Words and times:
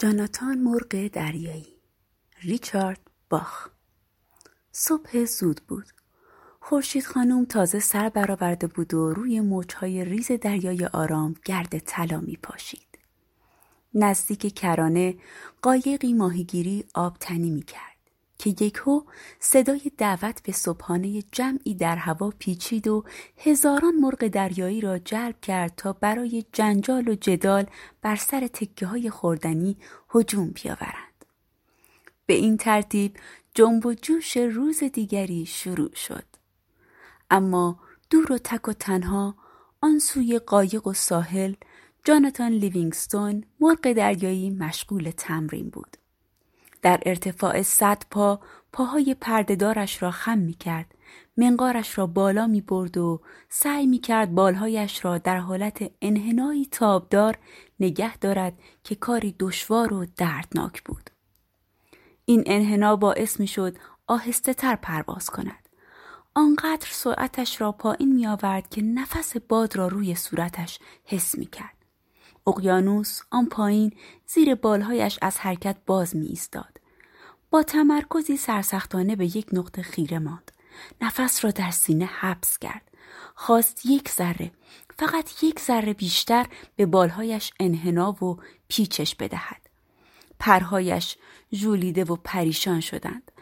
جاناتان 0.00 0.58
مرغ 0.58 1.08
دریایی. 1.08 1.66
ریچارد 2.42 3.00
باخ. 3.30 3.68
صبح 4.72 5.24
زود 5.24 5.60
بود. 5.68 5.86
خورشید 6.60 7.06
خانم 7.06 7.44
تازه 7.44 7.80
سر 7.80 8.08
برآورده 8.08 8.66
بود 8.66 8.94
و 8.94 9.12
روی 9.12 9.40
موجهای 9.40 10.04
ریز 10.04 10.32
دریای 10.32 10.86
آرام 10.86 11.34
گرد 11.44 11.78
طلا 11.78 12.20
می 12.20 12.36
پاشید. 12.42 12.98
نزدیک 13.94 14.54
کرانه 14.54 15.14
قایقی 15.62 16.12
ماهیگیری 16.12 16.84
آبتنی 16.94 17.50
می 17.50 17.62
کرد 17.62 17.87
که 18.38 18.50
یکهو 18.50 19.02
صدای 19.40 19.92
دعوت 19.98 20.42
به 20.42 20.52
صبحانه 20.52 21.22
جمعی 21.32 21.74
در 21.74 21.96
هوا 21.96 22.32
پیچید 22.38 22.88
و 22.88 23.04
هزاران 23.36 23.94
مرغ 23.94 24.26
دریایی 24.26 24.80
را 24.80 24.98
جلب 24.98 25.40
کرد 25.40 25.72
تا 25.76 25.92
برای 25.92 26.44
جنجال 26.52 27.08
و 27.08 27.14
جدال 27.14 27.66
بر 28.02 28.16
سر 28.16 28.46
تکه 28.46 28.86
های 28.86 29.10
خوردنی 29.10 29.76
هجوم 30.14 30.50
بیاورند. 30.50 31.24
به 32.26 32.34
این 32.34 32.56
ترتیب 32.56 33.16
جنب 33.54 33.86
و 33.86 33.94
جوش 33.94 34.36
روز 34.36 34.84
دیگری 34.84 35.46
شروع 35.46 35.94
شد. 35.94 36.24
اما 37.30 37.80
دور 38.10 38.32
و 38.32 38.38
تک 38.38 38.68
و 38.68 38.72
تنها 38.72 39.34
آن 39.80 39.98
سوی 39.98 40.38
قایق 40.38 40.86
و 40.86 40.92
ساحل 40.92 41.54
جاناتان 42.04 42.52
لیوینگستون 42.52 43.44
مرغ 43.60 43.92
دریایی 43.92 44.50
مشغول 44.50 45.10
تمرین 45.16 45.70
بود. 45.70 45.96
در 46.82 47.00
ارتفاع 47.06 47.62
صد 47.62 48.02
پا 48.10 48.40
پاهای 48.72 49.16
پردهدارش 49.20 50.02
را 50.02 50.10
خم 50.10 50.38
می 50.38 50.54
کرد. 50.54 50.94
منقارش 51.36 51.98
را 51.98 52.06
بالا 52.06 52.46
می 52.46 52.60
برد 52.60 52.98
و 52.98 53.20
سعی 53.48 53.86
می 53.86 53.98
کرد 53.98 54.34
بالهایش 54.34 55.04
را 55.04 55.18
در 55.18 55.38
حالت 55.38 55.90
انحنایی 56.02 56.66
تابدار 56.66 57.38
نگه 57.80 58.16
دارد 58.16 58.52
که 58.84 58.94
کاری 58.94 59.34
دشوار 59.38 59.92
و 59.92 60.06
دردناک 60.16 60.82
بود. 60.82 61.10
این 62.24 62.42
انحنا 62.46 62.96
باعث 62.96 63.40
می 63.40 63.46
شد 63.46 63.76
آهسته 64.06 64.54
تر 64.54 64.76
پرواز 64.76 65.30
کند. 65.30 65.68
آنقدر 66.34 66.88
سرعتش 66.90 67.60
را 67.60 67.72
پایین 67.72 68.14
می 68.14 68.26
آورد 68.26 68.68
که 68.68 68.82
نفس 68.82 69.36
باد 69.36 69.76
را 69.76 69.88
روی 69.88 70.14
صورتش 70.14 70.78
حس 71.04 71.38
می 71.38 71.46
کرد. 71.46 71.77
اقیانوس 72.48 73.20
آن 73.30 73.46
پایین 73.46 73.92
زیر 74.26 74.54
بالهایش 74.54 75.18
از 75.22 75.38
حرکت 75.38 75.76
باز 75.86 76.16
می 76.16 76.26
ایستاد. 76.26 76.80
با 77.50 77.62
تمرکزی 77.62 78.36
سرسختانه 78.36 79.16
به 79.16 79.36
یک 79.36 79.46
نقطه 79.52 79.82
خیره 79.82 80.18
ماند. 80.18 80.52
نفس 81.00 81.44
را 81.44 81.50
در 81.50 81.70
سینه 81.70 82.04
حبس 82.04 82.58
کرد. 82.58 82.82
خواست 83.34 83.86
یک 83.86 84.08
ذره 84.08 84.50
فقط 84.98 85.44
یک 85.44 85.60
ذره 85.60 85.92
بیشتر 85.92 86.46
به 86.76 86.86
بالهایش 86.86 87.52
انحنا 87.60 88.24
و 88.24 88.36
پیچش 88.68 89.14
بدهد. 89.14 89.68
پرهایش 90.38 91.16
ژولیده 91.54 92.04
و 92.04 92.16
پریشان 92.16 92.80
شدند. 92.80 93.32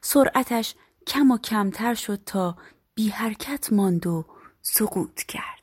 سرعتش 0.00 0.74
کم 1.06 1.30
و 1.30 1.38
کمتر 1.38 1.94
شد 1.94 2.20
تا 2.26 2.56
بی 2.94 3.08
حرکت 3.08 3.72
ماند 3.72 4.06
و 4.06 4.24
سقوط 4.62 5.22
کرد. 5.22 5.61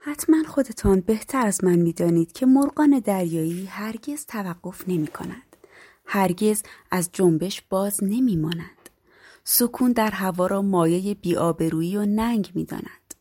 حتما 0.00 0.42
خودتان 0.48 1.00
بهتر 1.00 1.46
از 1.46 1.64
من 1.64 1.76
می‌دانید 1.76 2.32
که 2.32 2.46
مرغان 2.46 2.98
دریایی 2.98 3.66
هرگز 3.66 4.26
توقف 4.26 4.88
نمی 4.88 5.06
کند. 5.06 5.56
هرگز 6.06 6.62
از 6.90 7.10
جنبش 7.12 7.62
باز 7.70 8.04
نمی 8.04 8.36
مانند. 8.36 8.90
سکون 9.44 9.92
در 9.92 10.10
هوا 10.10 10.46
را 10.46 10.62
مایه 10.62 11.14
بیابرویی 11.14 11.96
و 11.96 12.06
ننگ 12.06 12.50
می 12.54 12.64
داند. 12.64 13.14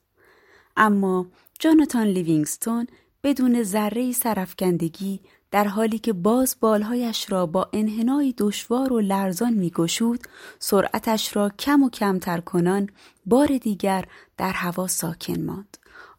اما 0.77 1.27
جاناتان 1.59 2.07
لیوینگستون 2.07 2.87
بدون 3.23 3.63
ذره 3.63 4.11
سرفکندگی 4.11 5.19
در 5.51 5.67
حالی 5.67 5.99
که 5.99 6.13
باز 6.13 6.55
بالهایش 6.59 7.31
را 7.31 7.45
با 7.45 7.69
انحنای 7.73 8.33
دشوار 8.37 8.93
و 8.93 8.99
لرزان 8.99 9.53
میگشود 9.53 10.19
سرعتش 10.59 11.35
را 11.35 11.49
کم 11.49 11.83
و 11.83 11.89
کمتر 11.89 12.39
کنان 12.39 12.89
بار 13.25 13.57
دیگر 13.57 14.05
در 14.37 14.51
هوا 14.51 14.87
ساکن 14.87 15.41
ماند 15.41 15.77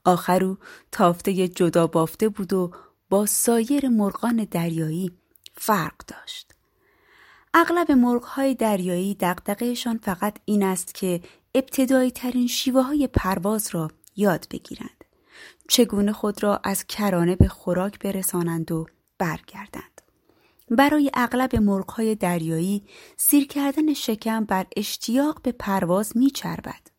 آخر 0.09 0.45
او 0.45 0.57
تافته 0.93 1.49
جدا 1.49 1.87
بافته 1.87 2.29
بود 2.29 2.53
و 2.53 2.71
با 3.11 3.27
سایر 3.27 3.89
مرغان 3.89 4.47
دریایی 4.51 5.13
فرق 5.55 5.97
داشت 6.07 6.55
اغلب 7.55 7.93
مرغهای 7.93 8.55
دریایی 8.55 9.15
دقدقهشان 9.15 9.99
فقط 9.99 10.37
این 10.45 10.63
است 10.63 10.95
که 10.95 11.21
ابتدایی 11.55 12.11
ترین 12.11 12.47
شیوه 12.47 12.83
های 12.83 13.07
پرواز 13.07 13.69
را 13.75 13.91
یاد 14.17 14.47
بگیرند 14.51 15.05
چگونه 15.69 16.13
خود 16.13 16.43
را 16.43 16.61
از 16.65 16.87
کرانه 16.87 17.37
به 17.37 17.49
خوراک 17.49 17.99
برسانند 17.99 18.73
و 18.73 18.87
برگردند. 19.19 20.03
برای 20.71 21.11
اغلب 21.15 21.57
مرغهای 21.57 22.15
دریایی 22.15 22.85
سیر 23.17 23.47
کردن 23.47 23.95
شکم 23.95 24.45
بر 24.45 24.67
اشتیاق 24.77 25.43
به 25.43 25.53
پرواز 25.53 26.17
میچربد. 26.17 26.98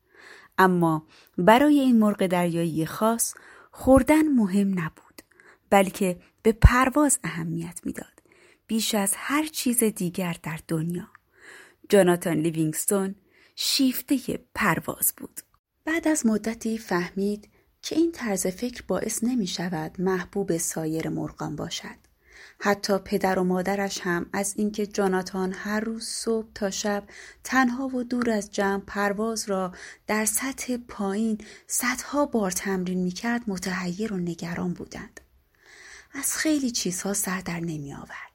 اما 0.59 1.07
برای 1.37 1.79
این 1.79 1.99
مرغ 1.99 2.27
دریایی 2.27 2.85
خاص 2.85 3.33
خوردن 3.71 4.27
مهم 4.27 4.79
نبود 4.79 5.21
بلکه 5.69 6.19
به 6.43 6.51
پرواز 6.51 7.19
اهمیت 7.23 7.79
می‌داد. 7.83 8.21
بیش 8.67 8.95
از 8.95 9.13
هر 9.15 9.45
چیز 9.45 9.83
دیگر 9.83 10.35
در 10.43 10.59
دنیا. 10.67 11.07
جاناتان 11.89 12.37
لیوینگستون 12.37 13.15
شیفته 13.55 14.17
پرواز 14.55 15.13
بود. 15.17 15.41
بعد 15.85 16.07
از 16.07 16.25
مدتی 16.25 16.77
فهمید 16.77 17.49
که 17.81 17.95
این 17.95 18.11
طرز 18.11 18.47
فکر 18.47 18.83
باعث 18.87 19.23
نمی 19.23 19.47
شود 19.47 20.01
محبوب 20.01 20.57
سایر 20.57 21.09
مرغان 21.09 21.55
باشد. 21.55 22.08
حتی 22.61 22.97
پدر 22.97 23.39
و 23.39 23.43
مادرش 23.43 23.99
هم 24.01 24.25
از 24.33 24.53
اینکه 24.57 24.87
جاناتان 24.87 25.53
هر 25.53 25.79
روز 25.79 26.05
صبح 26.05 26.47
تا 26.55 26.69
شب 26.69 27.03
تنها 27.43 27.87
و 27.87 28.03
دور 28.03 28.29
از 28.29 28.51
جمع 28.51 28.83
پرواز 28.87 29.49
را 29.49 29.73
در 30.07 30.25
سطح 30.25 30.77
پایین 30.77 31.37
صدها 31.67 32.25
بار 32.25 32.51
تمرین 32.51 33.03
می‌کرد 33.03 33.41
متحیر 33.47 34.13
و 34.13 34.17
نگران 34.17 34.73
بودند 34.73 35.21
از 36.13 36.37
خیلی 36.37 36.71
چیزها 36.71 37.13
سر 37.13 37.41
در 37.41 37.59
نمی 37.59 37.93
آورد. 37.93 38.29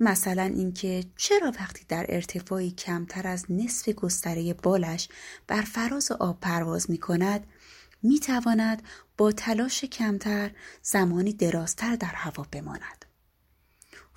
مثلا 0.00 0.42
اینکه 0.42 1.04
چرا 1.16 1.52
وقتی 1.60 1.84
در 1.88 2.06
ارتفاعی 2.08 2.70
کمتر 2.70 3.26
از 3.26 3.44
نصف 3.48 3.88
گستره 3.88 4.54
بالش 4.54 5.08
بر 5.46 5.60
فراز 5.60 6.12
آب 6.12 6.40
پرواز 6.40 6.90
می 6.90 6.98
کند 6.98 7.46
می 8.02 8.20
تواند 8.20 8.82
با 9.16 9.32
تلاش 9.32 9.84
کمتر 9.84 10.50
زمانی 10.82 11.32
درازتر 11.32 11.96
در 11.96 12.06
هوا 12.14 12.46
بماند. 12.52 13.05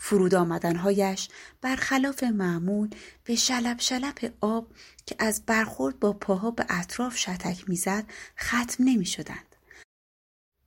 فرود 0.02 0.36
آمدنهایش 0.36 1.30
برخلاف 1.62 2.24
معمول 2.24 2.90
به 3.24 3.36
شلب 3.36 3.80
شلب 3.80 4.16
آب 4.42 4.72
که 5.06 5.16
از 5.20 5.44
برخورد 5.46 6.00
با 6.00 6.14
پاها 6.14 6.52
به 6.52 6.66
اطراف 6.70 7.18
شتک 7.18 7.70
می‌زد 7.70 8.04
ختم 8.40 8.84
نمی 8.84 9.06
شدند. 9.06 9.56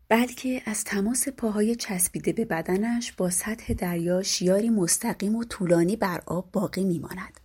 بلکه 0.09 0.63
از 0.67 0.85
تماس 0.85 1.29
پاهای 1.29 1.77
چسبیده 1.77 2.33
به 2.33 2.45
بدنش 2.45 3.13
با 3.13 3.31
سطح 3.31 3.75
دریا 3.75 4.23
شیاری 4.23 4.71
مستقیم 4.71 5.37
و 5.37 5.45
طولانی 5.45 5.97
بر 5.97 6.23
آب 6.27 6.53
باقی 6.53 6.85
میماند. 6.85 7.42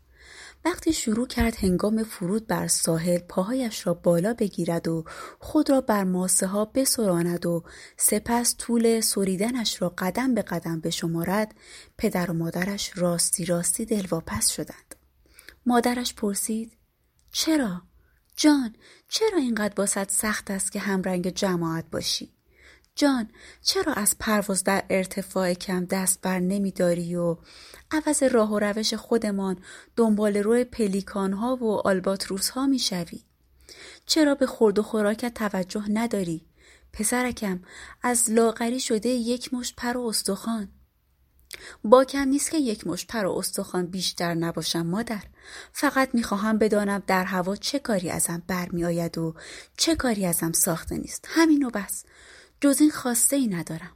وقتی 0.67 0.93
شروع 0.93 1.27
کرد 1.27 1.55
هنگام 1.55 2.03
فرود 2.03 2.47
بر 2.47 2.67
ساحل 2.67 3.17
پاهایش 3.17 3.87
را 3.87 3.93
بالا 3.93 4.33
بگیرد 4.33 4.87
و 4.87 5.03
خود 5.39 5.69
را 5.69 5.81
بر 5.81 6.03
ماسه 6.03 6.47
ها 6.47 6.65
بسراند 6.65 7.45
و 7.45 7.63
سپس 7.97 8.55
طول 8.57 9.01
سریدنش 9.01 9.81
را 9.81 9.93
قدم 9.97 10.33
به 10.33 10.41
قدم 10.41 10.79
بشمارد 10.79 11.55
پدر 11.97 12.31
و 12.31 12.33
مادرش 12.33 12.91
راستی 12.95 13.45
راستی 13.45 13.85
دلواپس 13.85 14.49
شدند. 14.49 14.95
مادرش 15.65 16.13
پرسید 16.13 16.77
چرا؟ 17.31 17.81
جان 18.35 18.75
چرا 19.07 19.37
اینقدر 19.37 19.73
باست 19.73 20.09
سخت 20.09 20.51
است 20.51 20.71
که 20.71 20.79
همرنگ 20.79 21.29
جماعت 21.29 21.85
باشی؟ 21.91 22.36
جان 22.97 23.29
چرا 23.61 23.93
از 23.93 24.15
پرواز 24.19 24.63
در 24.63 24.83
ارتفاع 24.89 25.53
کم 25.53 25.85
دست 25.85 26.21
بر 26.21 26.39
نمیداری 26.39 27.15
و 27.15 27.37
عوض 27.91 28.23
راه 28.23 28.51
و 28.51 28.59
روش 28.59 28.93
خودمان 28.93 29.59
دنبال 29.95 30.37
روی 30.37 30.63
پلیکان 30.63 31.33
ها 31.33 31.55
و 31.55 31.87
آلباتروس 31.87 32.49
ها 32.49 32.67
می‌شوی؟ 32.67 33.23
چرا 34.05 34.35
به 34.35 34.45
خورد 34.45 34.79
و 34.79 34.83
خوراکت 34.83 35.33
توجه 35.33 35.83
نداری؟ 35.89 36.45
پسرکم 36.93 37.59
از 38.01 38.31
لاغری 38.31 38.79
شده 38.79 39.09
یک 39.09 39.53
مشت 39.53 39.75
پر 39.75 39.97
و 39.97 40.01
استخوان. 40.01 40.71
با 41.83 42.05
کم 42.05 42.27
نیست 42.27 42.51
که 42.51 42.57
یک 42.57 42.87
مشت 42.87 43.07
پر 43.07 43.25
و 43.25 43.31
استخوان 43.31 43.85
بیشتر 43.85 44.33
نباشم 44.33 44.85
مادر. 44.85 45.23
فقط 45.73 46.09
می‌خواهم 46.13 46.57
بدانم 46.57 47.03
در 47.07 47.23
هوا 47.23 47.55
چه 47.55 47.79
کاری 47.79 48.09
ازم 48.09 48.43
برمیآید 48.47 49.17
و 49.17 49.35
چه 49.77 49.95
کاری 49.95 50.25
ازم 50.25 50.51
ساخته 50.51 50.97
نیست. 50.97 51.25
همین 51.29 51.65
و 51.65 51.69
بس. 51.69 52.03
جز 52.61 52.81
این 52.81 52.91
خواسته 52.91 53.35
ای 53.35 53.47
ندارم. 53.47 53.91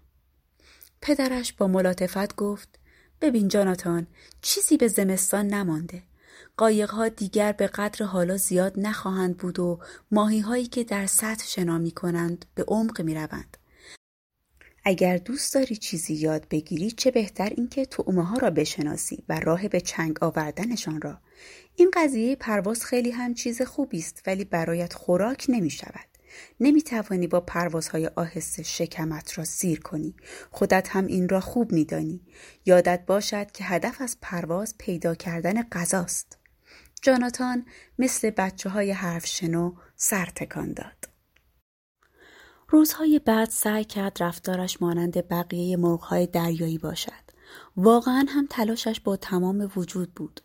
پدرش 1.02 1.54
با 1.54 1.68
ملاتفت 1.68 2.36
گفت 2.36 2.80
ببین 3.22 3.48
جاناتان 3.48 4.08
چیزی 4.42 4.78
به 4.78 4.88
زمستان 4.88 5.48
نمانده. 5.48 6.04
قایقها 6.58 7.10
دیگر 7.10 7.52
به 7.52 7.68
قدر 7.68 8.06
حالا 8.06 8.38
زیاد 8.38 8.74
نخواهند 8.78 9.38
بود 9.38 9.60
و 9.60 9.80
ماهی 10.12 10.40
هایی 10.40 10.68
که 10.68 10.84
در 10.84 11.06
سطح 11.06 11.46
شنا 11.46 11.78
می 11.78 11.92
کنند 11.92 12.46
به 12.56 12.64
عمق 12.68 13.02
می 13.02 13.16
روند. 13.16 13.58
اگر 14.84 15.18
دوست 15.18 15.54
داری 15.54 15.76
چیزی 15.76 16.14
یاد 16.14 16.48
بگیری 16.50 16.92
چه 16.92 17.12
بهتر 17.12 17.50
اینکه 17.50 17.86
تعمه 17.86 18.26
ها 18.26 18.38
را 18.38 18.50
بشناسی 18.50 19.24
و 19.30 19.40
راه 19.40 19.68
به 19.68 19.82
چنگ 19.82 20.24
آوردنشان 20.24 21.02
را 21.02 21.18
این 21.76 21.92
قضیه 21.94 22.36
پرواز 22.36 22.86
خیلی 22.86 23.12
هم 23.12 23.34
چیز 23.34 23.62
خوبی 23.62 24.00
است 24.00 24.24
ولی 24.28 24.46
برایت 24.46 24.94
خوراک 24.94 25.46
نمی 25.50 25.70
شود 25.70 26.11
نمی 26.60 26.82
توانی 26.82 27.28
با 27.28 27.42
پروازهای 27.42 28.08
آهسته 28.08 28.64
شکمت 28.64 29.38
را 29.38 29.44
سیر 29.44 29.80
کنی 29.80 30.16
خودت 30.52 30.90
هم 30.90 31.06
این 31.06 31.30
را 31.30 31.40
خوب 31.40 31.72
می 31.72 31.86
دانی. 31.86 32.22
یادت 32.66 33.06
باشد 33.06 33.52
که 33.52 33.64
هدف 33.64 34.02
از 34.02 34.18
پرواز 34.22 34.76
پیدا 34.78 35.16
کردن 35.16 35.64
غذاست 35.64 36.38
جاناتان 37.02 37.66
مثل 38.00 38.30
بچه 38.30 38.70
های 38.70 38.92
حرف 38.92 39.26
شنو 39.26 39.74
سر 39.96 40.26
تکان 40.26 40.74
داد 40.74 41.10
روزهای 42.70 43.20
بعد 43.20 43.50
سعی 43.50 43.86
کرد 43.86 44.24
رفتارش 44.24 44.82
مانند 44.82 45.28
بقیه 45.28 45.78
مرغهای 45.78 46.28
دریایی 46.28 46.78
باشد. 46.78 47.32
واقعا 47.78 48.26
هم 48.30 48.48
تلاشش 48.50 49.00
با 49.00 49.16
تمام 49.18 49.72
وجود 49.76 50.14
بود. 50.14 50.42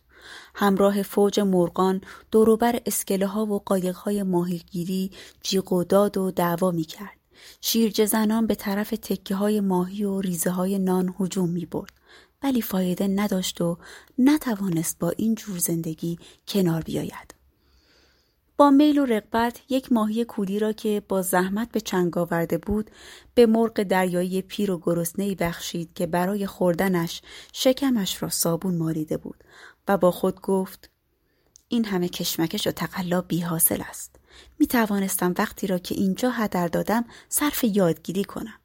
همراه 0.55 1.03
فوج 1.03 1.39
مرغان 1.39 2.01
دوروبر 2.31 2.79
اسکله 2.85 3.27
ها 3.27 3.45
و 3.45 3.59
قایق 3.59 3.95
های 3.95 4.23
ماهیگیری 4.23 5.11
جیغ 5.43 5.73
و 5.73 5.83
داد 5.83 6.17
و 6.17 6.31
دعوا 6.31 6.71
می 6.71 6.83
کرد. 6.83 7.17
شیرجه 7.61 8.05
زنان 8.05 8.47
به 8.47 8.55
طرف 8.55 8.89
تکه 8.89 9.35
های 9.35 9.59
ماهی 9.59 10.03
و 10.03 10.21
ریزه 10.21 10.49
های 10.49 10.79
نان 10.79 11.15
هجوم 11.19 11.49
می 11.49 11.65
برد. 11.65 11.91
ولی 12.43 12.61
فایده 12.61 13.07
نداشت 13.07 13.61
و 13.61 13.77
نتوانست 14.17 14.99
با 14.99 15.09
این 15.09 15.35
جور 15.35 15.57
زندگی 15.57 16.19
کنار 16.47 16.81
بیاید. 16.81 17.37
با 18.57 18.71
میل 18.71 18.97
و 18.97 19.05
رقبت 19.05 19.61
یک 19.69 19.91
ماهی 19.91 20.25
کولی 20.25 20.59
را 20.59 20.71
که 20.71 21.01
با 21.07 21.21
زحمت 21.21 21.71
به 21.71 21.81
چنگ 21.81 22.17
آورده 22.17 22.57
بود 22.57 22.91
به 23.35 23.45
مرغ 23.45 23.83
دریایی 23.83 24.41
پیر 24.41 24.71
و 24.71 24.77
گرسنهای 24.77 25.35
بخشید 25.35 25.93
که 25.93 26.07
برای 26.07 26.47
خوردنش 26.47 27.21
شکمش 27.53 28.23
را 28.23 28.29
صابون 28.29 28.77
مالیده 28.77 29.17
بود 29.17 29.43
و 29.87 29.97
با 29.97 30.11
خود 30.11 30.41
گفت 30.41 30.89
این 31.67 31.85
همه 31.85 32.09
کشمکش 32.09 32.67
و 32.67 32.71
تقلا 32.71 33.21
بی 33.21 33.41
حاصل 33.41 33.81
است. 33.89 34.15
می 34.59 34.67
توانستم 34.67 35.33
وقتی 35.37 35.67
را 35.67 35.77
که 35.77 35.95
اینجا 35.95 36.29
هدر 36.29 36.67
دادم 36.67 37.05
صرف 37.29 37.63
یادگیری 37.63 38.23
کنم. 38.23 38.59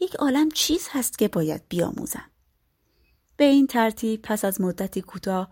یک 0.00 0.14
عالم 0.14 0.50
چیز 0.50 0.88
هست 0.90 1.18
که 1.18 1.28
باید 1.28 1.62
بیاموزم. 1.68 2.30
به 3.36 3.44
این 3.44 3.66
ترتیب 3.66 4.22
پس 4.22 4.44
از 4.44 4.60
مدتی 4.60 5.00
کوتاه 5.00 5.50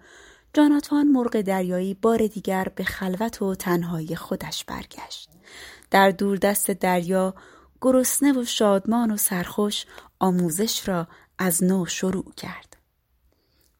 جاناتان 0.54 1.08
مرغ 1.08 1.40
دریایی 1.40 1.94
بار 1.94 2.26
دیگر 2.26 2.68
به 2.74 2.84
خلوت 2.84 3.42
و 3.42 3.54
تنهایی 3.54 4.16
خودش 4.16 4.64
برگشت. 4.64 5.30
در 5.90 6.10
دوردست 6.10 6.70
دریا 6.70 7.34
گرسنه 7.80 8.40
و 8.40 8.44
شادمان 8.44 9.10
و 9.10 9.16
سرخوش 9.16 9.86
آموزش 10.18 10.88
را 10.88 11.08
از 11.38 11.64
نو 11.64 11.86
شروع 11.86 12.32
کرد. 12.36 12.77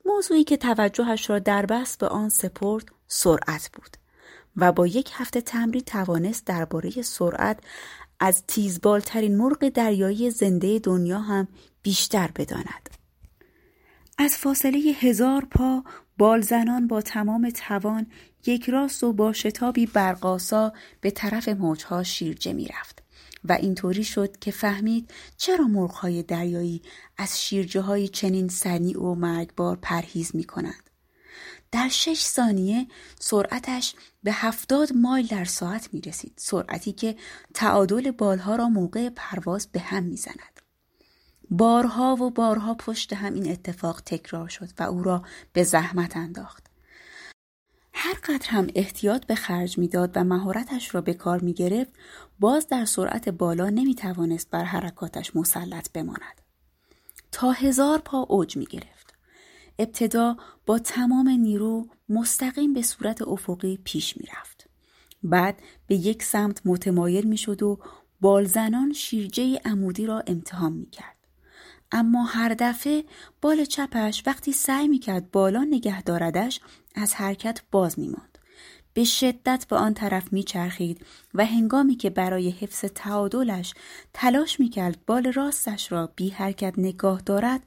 موضوعی 0.08 0.44
که 0.44 0.56
توجهش 0.56 1.30
را 1.30 1.38
در 1.38 1.66
بس 1.66 1.96
به 1.96 2.08
آن 2.08 2.28
سپرد 2.28 2.84
سرعت 3.06 3.70
بود 3.72 3.96
و 4.56 4.72
با 4.72 4.86
یک 4.86 5.10
هفته 5.14 5.40
تمرین 5.40 5.82
توانست 5.82 6.46
درباره 6.46 6.90
سرعت 6.90 7.58
از 8.20 8.42
تیزبالترین 8.46 9.36
مرغ 9.36 9.68
دریایی 9.68 10.30
زنده 10.30 10.78
دنیا 10.78 11.18
هم 11.18 11.48
بیشتر 11.82 12.30
بداند. 12.36 12.90
از 14.18 14.36
فاصله 14.36 14.78
هزار 14.78 15.44
پا 15.44 15.84
بالزنان 16.18 16.86
با 16.86 17.02
تمام 17.02 17.50
توان 17.50 18.06
یک 18.46 18.70
راست 18.70 19.04
و 19.04 19.12
با 19.12 19.32
شتابی 19.32 19.86
برقاسا 19.86 20.72
به 21.00 21.10
طرف 21.10 21.48
موجها 21.48 22.02
شیرجه 22.02 22.52
می 22.52 22.68
رفت. 22.68 23.02
و 23.44 23.52
اینطوری 23.52 24.04
شد 24.04 24.38
که 24.38 24.50
فهمید 24.50 25.10
چرا 25.36 25.64
مرغهای 25.64 26.22
دریایی 26.22 26.82
از 27.16 27.42
شیرجه 27.42 27.80
های 27.80 28.08
چنین 28.08 28.48
سریع 28.48 29.02
و 29.02 29.14
مرگبار 29.14 29.78
پرهیز 29.82 30.36
می 30.36 30.44
کنند. 30.44 30.90
در 31.72 31.88
شش 31.88 32.22
ثانیه 32.22 32.86
سرعتش 33.20 33.94
به 34.22 34.32
هفتاد 34.32 34.92
مایل 34.92 35.26
در 35.26 35.44
ساعت 35.44 35.88
می 35.94 36.00
رسید. 36.00 36.32
سرعتی 36.36 36.92
که 36.92 37.16
تعادل 37.54 38.10
بالها 38.10 38.56
را 38.56 38.68
موقع 38.68 39.08
پرواز 39.08 39.66
به 39.66 39.80
هم 39.80 40.02
می 40.02 40.16
زند. 40.16 40.60
بارها 41.50 42.14
و 42.14 42.30
بارها 42.30 42.74
پشت 42.74 43.12
هم 43.12 43.34
این 43.34 43.50
اتفاق 43.50 44.00
تکرار 44.00 44.48
شد 44.48 44.68
و 44.78 44.82
او 44.82 45.02
را 45.02 45.22
به 45.52 45.62
زحمت 45.62 46.16
انداخت. 46.16 46.67
هر 47.92 48.14
قدر 48.24 48.46
هم 48.48 48.66
احتیاط 48.74 49.26
به 49.26 49.34
خرج 49.34 49.78
می‌داد 49.78 50.10
و 50.14 50.24
مهارتش 50.24 50.94
را 50.94 51.00
به 51.00 51.14
کار 51.14 51.40
می 51.40 51.52
گرفت 51.52 51.92
باز 52.40 52.68
در 52.68 52.84
سرعت 52.84 53.28
بالا 53.28 53.70
نمی 53.70 53.94
توانست 53.94 54.50
بر 54.50 54.64
حرکاتش 54.64 55.36
مسلط 55.36 55.92
بماند. 55.92 56.40
تا 57.32 57.50
هزار 57.50 57.98
پا 57.98 58.18
اوج 58.18 58.56
می 58.56 58.64
گرفت. 58.64 59.14
ابتدا 59.78 60.36
با 60.66 60.78
تمام 60.78 61.28
نیرو 61.28 61.86
مستقیم 62.08 62.72
به 62.72 62.82
صورت 62.82 63.22
افقی 63.22 63.78
پیش 63.84 64.16
می 64.16 64.26
رفت. 64.26 64.68
بعد 65.22 65.62
به 65.86 65.94
یک 65.94 66.22
سمت 66.22 66.60
متمایل 66.64 67.26
می 67.26 67.36
شد 67.36 67.62
و 67.62 67.78
بالزنان 68.20 68.92
شیرجه 68.92 69.60
عمودی 69.64 70.06
را 70.06 70.22
امتحان 70.26 70.72
می 70.72 70.90
کرد. 70.90 71.17
اما 71.92 72.24
هر 72.24 72.54
دفعه 72.58 73.04
بال 73.40 73.64
چپش 73.64 74.22
وقتی 74.26 74.52
سعی 74.52 74.88
می‌کرد 74.88 75.30
بالا 75.30 75.64
نگه 75.64 76.02
داردش 76.02 76.60
از 76.94 77.14
حرکت 77.14 77.62
باز 77.70 77.98
میماند. 77.98 78.38
به 78.94 79.04
شدت 79.04 79.66
به 79.68 79.76
آن 79.76 79.94
طرف 79.94 80.32
میچرخید 80.32 81.06
و 81.34 81.46
هنگامی 81.46 81.96
که 81.96 82.10
برای 82.10 82.50
حفظ 82.50 82.84
تعادلش 82.94 83.74
تلاش 84.12 84.60
می‌کرد 84.60 84.98
بال 85.06 85.32
راستش 85.32 85.92
را 85.92 86.12
بی 86.16 86.28
حرکت 86.28 86.74
نگاه 86.78 87.20
دارد 87.20 87.62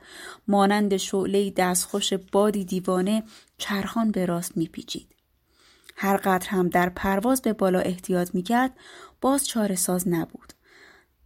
مانند 0.47 0.97
شعله 0.97 1.51
دستخوش 1.51 2.13
بادی 2.13 2.65
دیوانه 2.65 3.23
چرخان 3.57 4.11
به 4.11 4.25
راست 4.25 4.57
میپیچید. 4.57 5.15
هر 5.95 6.17
قدر 6.17 6.49
هم 6.49 6.69
در 6.69 6.89
پرواز 6.89 7.41
به 7.41 7.53
بالا 7.53 7.79
احتیاط 7.79 8.35
می‌کرد 8.35 8.71
باز 9.21 9.47
چاره 9.47 9.75
ساز 9.75 10.07
نبود. 10.07 10.53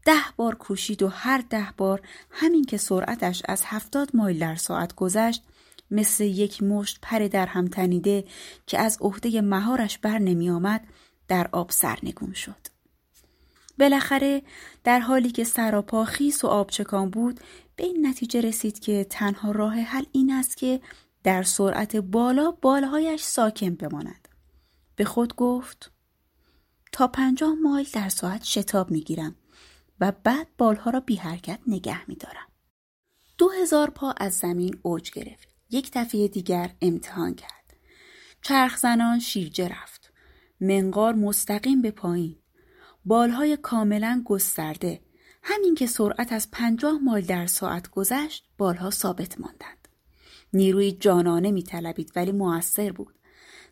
ده 0.06 0.24
بار 0.36 0.56
کوشید 0.56 1.04
و 1.04 1.08
هر 1.08 1.44
ده 1.50 1.68
بار 1.78 2.02
همین 2.32 2.66
که 2.66 2.78
سرعتش 2.78 3.42
از 3.46 3.62
هفتاد 3.66 4.10
مایل 4.14 4.40
در 4.40 4.56
ساعت 4.56 4.96
گذشت 4.96 5.44
مثل 5.92 6.24
یک 6.24 6.64
مشت 6.64 7.00
پر 7.02 7.20
در 7.20 7.46
هم 7.46 7.68
تنیده 7.68 8.26
که 8.68 8.80
از 8.80 8.98
عهده 9.02 9.42
مهارش 9.42 9.98
بر 9.98 10.20
نمی 10.20 10.50
آمد 10.50 10.88
در 11.28 11.50
آب 11.52 11.72
سرنگون 11.72 12.34
شد. 12.34 12.68
بالاخره 13.80 14.42
در 14.84 15.00
حالی 15.00 15.32
که 15.32 15.44
سراپا 15.44 16.06
خیس 16.06 16.44
و 16.44 16.48
آبچکان 16.48 17.10
بود 17.10 17.40
به 17.76 17.84
این 17.84 18.08
نتیجه 18.08 18.42
رسید 18.42 18.80
که 18.80 19.04
تنها 19.10 19.52
راه 19.52 19.76
حل 19.80 20.04
این 20.12 20.32
است 20.32 20.58
که 20.58 20.82
در 21.24 21.44
سرعت 21.44 21.96
بالا 21.96 22.52
بالهایش 22.52 23.22
ساکن 23.22 23.76
بماند. 23.76 24.28
به 24.96 25.06
خود 25.06 25.36
گفت 25.36 25.92
تا 26.92 27.08
پنجاه 27.08 27.54
مایل 27.64 27.88
در 27.94 28.10
ساعت 28.10 28.44
شتاب 28.44 28.92
می‌گیرم 28.92 29.36
و 30.00 30.14
بعد 30.24 30.48
بالها 30.58 30.92
را 30.92 31.00
بی 31.00 31.16
حرکت 31.16 31.60
نگه 31.68 32.10
می 32.10 32.16
دارم. 32.16 32.48
دو 33.38 33.50
هزار 33.50 33.90
پا 33.90 34.12
از 34.12 34.34
زمین 34.34 34.80
اوج 34.82 35.12
گرفت. 35.12 35.48
یک 35.70 35.92
دفعه 35.94 36.28
دیگر 36.28 36.76
امتحان 36.82 37.36
کرد. 37.36 37.74
چرخ 38.42 38.78
زنان 38.78 39.20
شیرجه 39.20 39.68
رفت. 39.68 40.14
منقار 40.62 41.14
مستقیم 41.14 41.82
به 41.82 41.92
پایین. 41.92 42.36
بالهای 43.06 43.58
کاملا 43.58 44.22
گسترده. 44.26 45.02
همین 45.44 45.76
که 45.76 45.88
سرعت 45.88 46.34
از 46.34 46.52
پنجاه 46.52 47.00
مایل 47.04 47.26
در 47.26 47.46
ساعت 47.46 47.90
گذشت 47.90 48.50
بالها 48.58 48.90
ثابت 48.90 49.40
ماندند. 49.40 49.88
نیروی 50.54 50.92
جانانه 50.92 51.52
می 51.52 51.64
ولی 52.16 52.32
موثر 52.32 52.92
بود. 52.92 53.15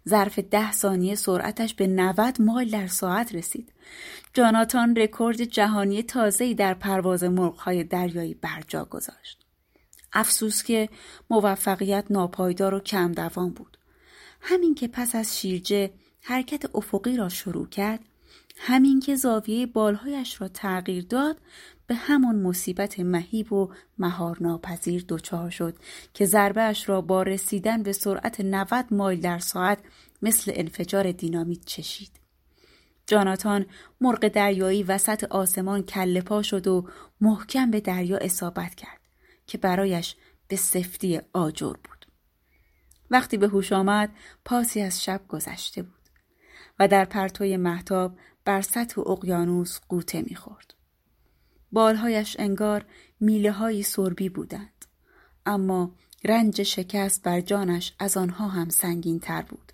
ظرف 0.09 0.39
ده 0.39 0.71
ثانیه 0.71 1.15
سرعتش 1.15 1.73
به 1.73 1.87
90 1.87 2.41
مایل 2.41 2.69
در 2.69 2.87
ساعت 2.87 3.35
رسید. 3.35 3.73
جاناتان 4.33 4.95
رکورد 4.95 5.43
جهانی 5.43 6.03
تازه‌ای 6.03 6.53
در 6.53 6.73
پرواز 6.73 7.23
مرغهای 7.23 7.83
دریایی 7.83 8.33
برجا 8.33 8.85
گذاشت. 8.85 9.45
افسوس 10.13 10.63
که 10.63 10.89
موفقیت 11.29 12.05
ناپایدار 12.09 12.73
و 12.73 12.79
کم 12.79 13.11
دوام 13.11 13.49
بود. 13.49 13.77
همین 14.41 14.75
که 14.75 14.87
پس 14.87 15.15
از 15.15 15.39
شیرجه 15.39 15.91
حرکت 16.21 16.75
افقی 16.75 17.17
را 17.17 17.29
شروع 17.29 17.67
کرد، 17.67 17.99
همین 18.57 18.99
که 18.99 19.15
زاویه 19.15 19.65
بالهایش 19.65 20.41
را 20.41 20.47
تغییر 20.47 21.05
داد 21.05 21.37
به 21.87 21.95
همان 21.95 22.35
مصیبت 22.35 22.99
مهیب 22.99 23.53
و 23.53 23.73
مهار 23.97 24.37
ناپذیر 24.41 25.05
دچار 25.07 25.49
شد 25.49 25.75
که 26.13 26.25
ضربهاش 26.25 26.89
را 26.89 27.01
با 27.01 27.23
رسیدن 27.23 27.83
به 27.83 27.91
سرعت 27.91 28.41
90 28.41 28.93
مایل 28.93 29.21
در 29.21 29.39
ساعت 29.39 29.79
مثل 30.21 30.51
انفجار 30.55 31.11
دینامیت 31.11 31.65
چشید. 31.65 32.11
جاناتان 33.07 33.65
مرغ 34.01 34.27
دریایی 34.27 34.83
وسط 34.83 35.23
آسمان 35.23 35.83
کله 35.83 36.21
پا 36.21 36.41
شد 36.41 36.67
و 36.67 36.89
محکم 37.21 37.71
به 37.71 37.79
دریا 37.79 38.17
اصابت 38.17 38.75
کرد 38.75 38.99
که 39.47 39.57
برایش 39.57 40.15
به 40.47 40.55
سفتی 40.55 41.21
آجر 41.33 41.73
بود. 41.73 42.05
وقتی 43.11 43.37
به 43.37 43.47
هوش 43.47 43.73
آمد 43.73 44.15
پاسی 44.45 44.81
از 44.81 45.03
شب 45.03 45.21
گذشته 45.27 45.81
بود 45.81 46.09
و 46.79 46.87
در 46.87 47.05
پرتوی 47.05 47.57
محتاب 47.57 48.17
بر 48.45 48.61
سطح 48.61 49.01
اقیانوس 49.01 49.79
قوطه 49.89 50.21
می‌خورد. 50.21 50.73
بالهایش 51.73 52.35
انگار 52.39 52.85
میله 53.19 53.51
های 53.51 53.83
سربی 53.83 54.29
بودند 54.29 54.85
اما 55.45 55.91
رنج 56.23 56.63
شکست 56.63 57.23
بر 57.23 57.41
جانش 57.41 57.93
از 57.99 58.17
آنها 58.17 58.47
هم 58.47 58.69
سنگین 58.69 59.19
تر 59.19 59.41
بود 59.41 59.71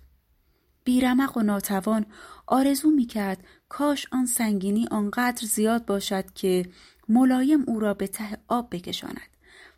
بیرمق 0.84 1.36
و 1.36 1.40
ناتوان 1.40 2.06
آرزو 2.46 2.90
می‌کرد 2.90 3.44
کاش 3.68 4.06
آن 4.12 4.26
سنگینی 4.26 4.86
آنقدر 4.90 5.46
زیاد 5.46 5.86
باشد 5.86 6.32
که 6.32 6.68
ملایم 7.08 7.64
او 7.66 7.80
را 7.80 7.94
به 7.94 8.06
ته 8.06 8.38
آب 8.48 8.68
بکشاند 8.76 9.36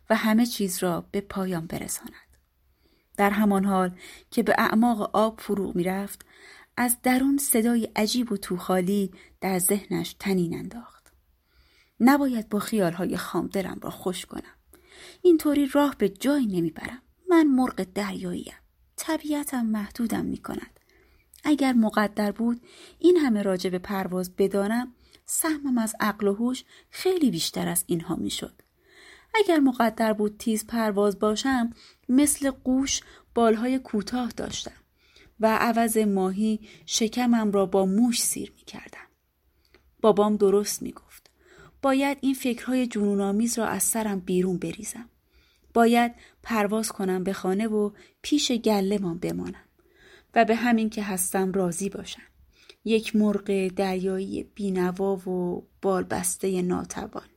و 0.09 0.15
همه 0.15 0.45
چیز 0.45 0.83
را 0.83 1.05
به 1.11 1.21
پایان 1.21 1.67
برساند. 1.67 2.37
در 3.17 3.29
همان 3.29 3.65
حال 3.65 3.91
که 4.31 4.43
به 4.43 4.55
اعماق 4.57 5.15
آب 5.15 5.39
فروغ 5.39 5.75
می‌رفت 5.75 6.25
از 6.77 6.97
درون 7.03 7.37
صدای 7.37 7.89
عجیب 7.95 8.31
و 8.31 8.37
توخالی 8.37 9.11
در 9.41 9.59
ذهنش 9.59 10.15
تنین 10.19 10.57
انداخت. 10.57 10.92
نباید 12.05 12.49
با 12.49 12.59
خیالهای 12.59 13.17
خام 13.17 13.47
دلم 13.47 13.79
را 13.81 13.89
خوش 13.89 14.25
کنم. 14.25 14.55
اینطوری 15.21 15.65
راه 15.65 15.95
به 15.97 16.09
جایی 16.09 16.47
نمی‌برم. 16.47 17.01
من 17.29 17.47
مرغ 17.47 17.87
دریاییم. 17.95 18.53
طبیعتم 18.95 19.65
محدودم 19.65 20.25
می 20.25 20.37
کند. 20.37 20.79
اگر 21.43 21.73
مقدر 21.73 22.31
بود 22.31 22.61
این 22.99 23.17
همه 23.17 23.41
راجع 23.41 23.69
به 23.69 23.79
پرواز 23.79 24.35
بدانم 24.35 24.93
سهمم 25.25 25.77
از 25.77 25.95
عقل 25.99 26.27
و 26.27 26.33
هوش 26.33 26.63
خیلی 26.89 27.31
بیشتر 27.31 27.67
از 27.67 27.83
اینها 27.87 28.15
می‌شد. 28.15 28.61
اگر 29.35 29.59
مقدر 29.59 30.13
بود 30.13 30.37
تیز 30.37 30.67
پرواز 30.67 31.19
باشم 31.19 31.69
مثل 32.09 32.51
قوش 32.51 33.01
بالهای 33.35 33.79
کوتاه 33.79 34.31
داشتم 34.31 34.83
و 35.39 35.57
عوض 35.57 35.97
ماهی 35.97 36.59
شکمم 36.85 37.51
را 37.51 37.65
با 37.65 37.85
موش 37.85 38.21
سیر 38.21 38.53
می 38.55 38.63
کردم. 38.63 39.07
بابام 40.01 40.37
درست 40.37 40.81
می 40.81 40.91
گفت. 40.91 41.12
باید 41.83 42.17
این 42.21 42.33
فکرهای 42.33 42.87
جنونآمیز 42.87 43.59
را 43.59 43.67
از 43.67 43.83
سرم 43.83 44.19
بیرون 44.19 44.57
بریزم. 44.57 45.09
باید 45.73 46.11
پرواز 46.43 46.91
کنم 46.91 47.23
به 47.23 47.33
خانه 47.33 47.67
و 47.67 47.91
پیش 48.21 48.51
گلهمان 48.51 49.17
بمانم 49.17 49.65
و 50.35 50.45
به 50.45 50.55
همین 50.55 50.89
که 50.89 51.03
هستم 51.03 51.51
راضی 51.51 51.89
باشم. 51.89 52.21
یک 52.85 53.15
مرغ 53.15 53.67
دریایی 53.67 54.43
بینوا 54.43 55.15
و 55.15 55.67
بالبسته 55.81 56.61
ناتوان. 56.61 57.29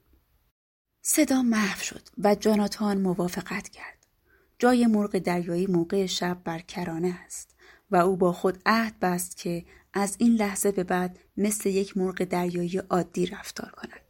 صدا 1.03 1.43
محو 1.43 1.81
شد 1.81 2.03
و 2.19 2.35
جاناتان 2.35 3.01
موافقت 3.01 3.69
کرد. 3.69 4.07
جای 4.59 4.87
مرغ 4.87 5.19
دریایی 5.19 5.67
موقع 5.67 6.07
شب 6.07 6.41
بر 6.45 6.59
کرانه 6.59 7.19
است 7.25 7.57
و 7.91 7.97
او 7.97 8.17
با 8.17 8.33
خود 8.33 8.59
عهد 8.67 9.01
بست 9.01 9.37
که 9.37 9.65
از 9.93 10.17
این 10.19 10.33
لحظه 10.33 10.73
به 10.73 10.85
بعد 10.85 11.19
مثل 11.37 11.69
یک 11.69 11.97
مرغ 11.97 12.25
دریایی 12.25 12.79
عادی 12.79 13.27
رفتار 13.27 13.71
کند. 13.71 14.06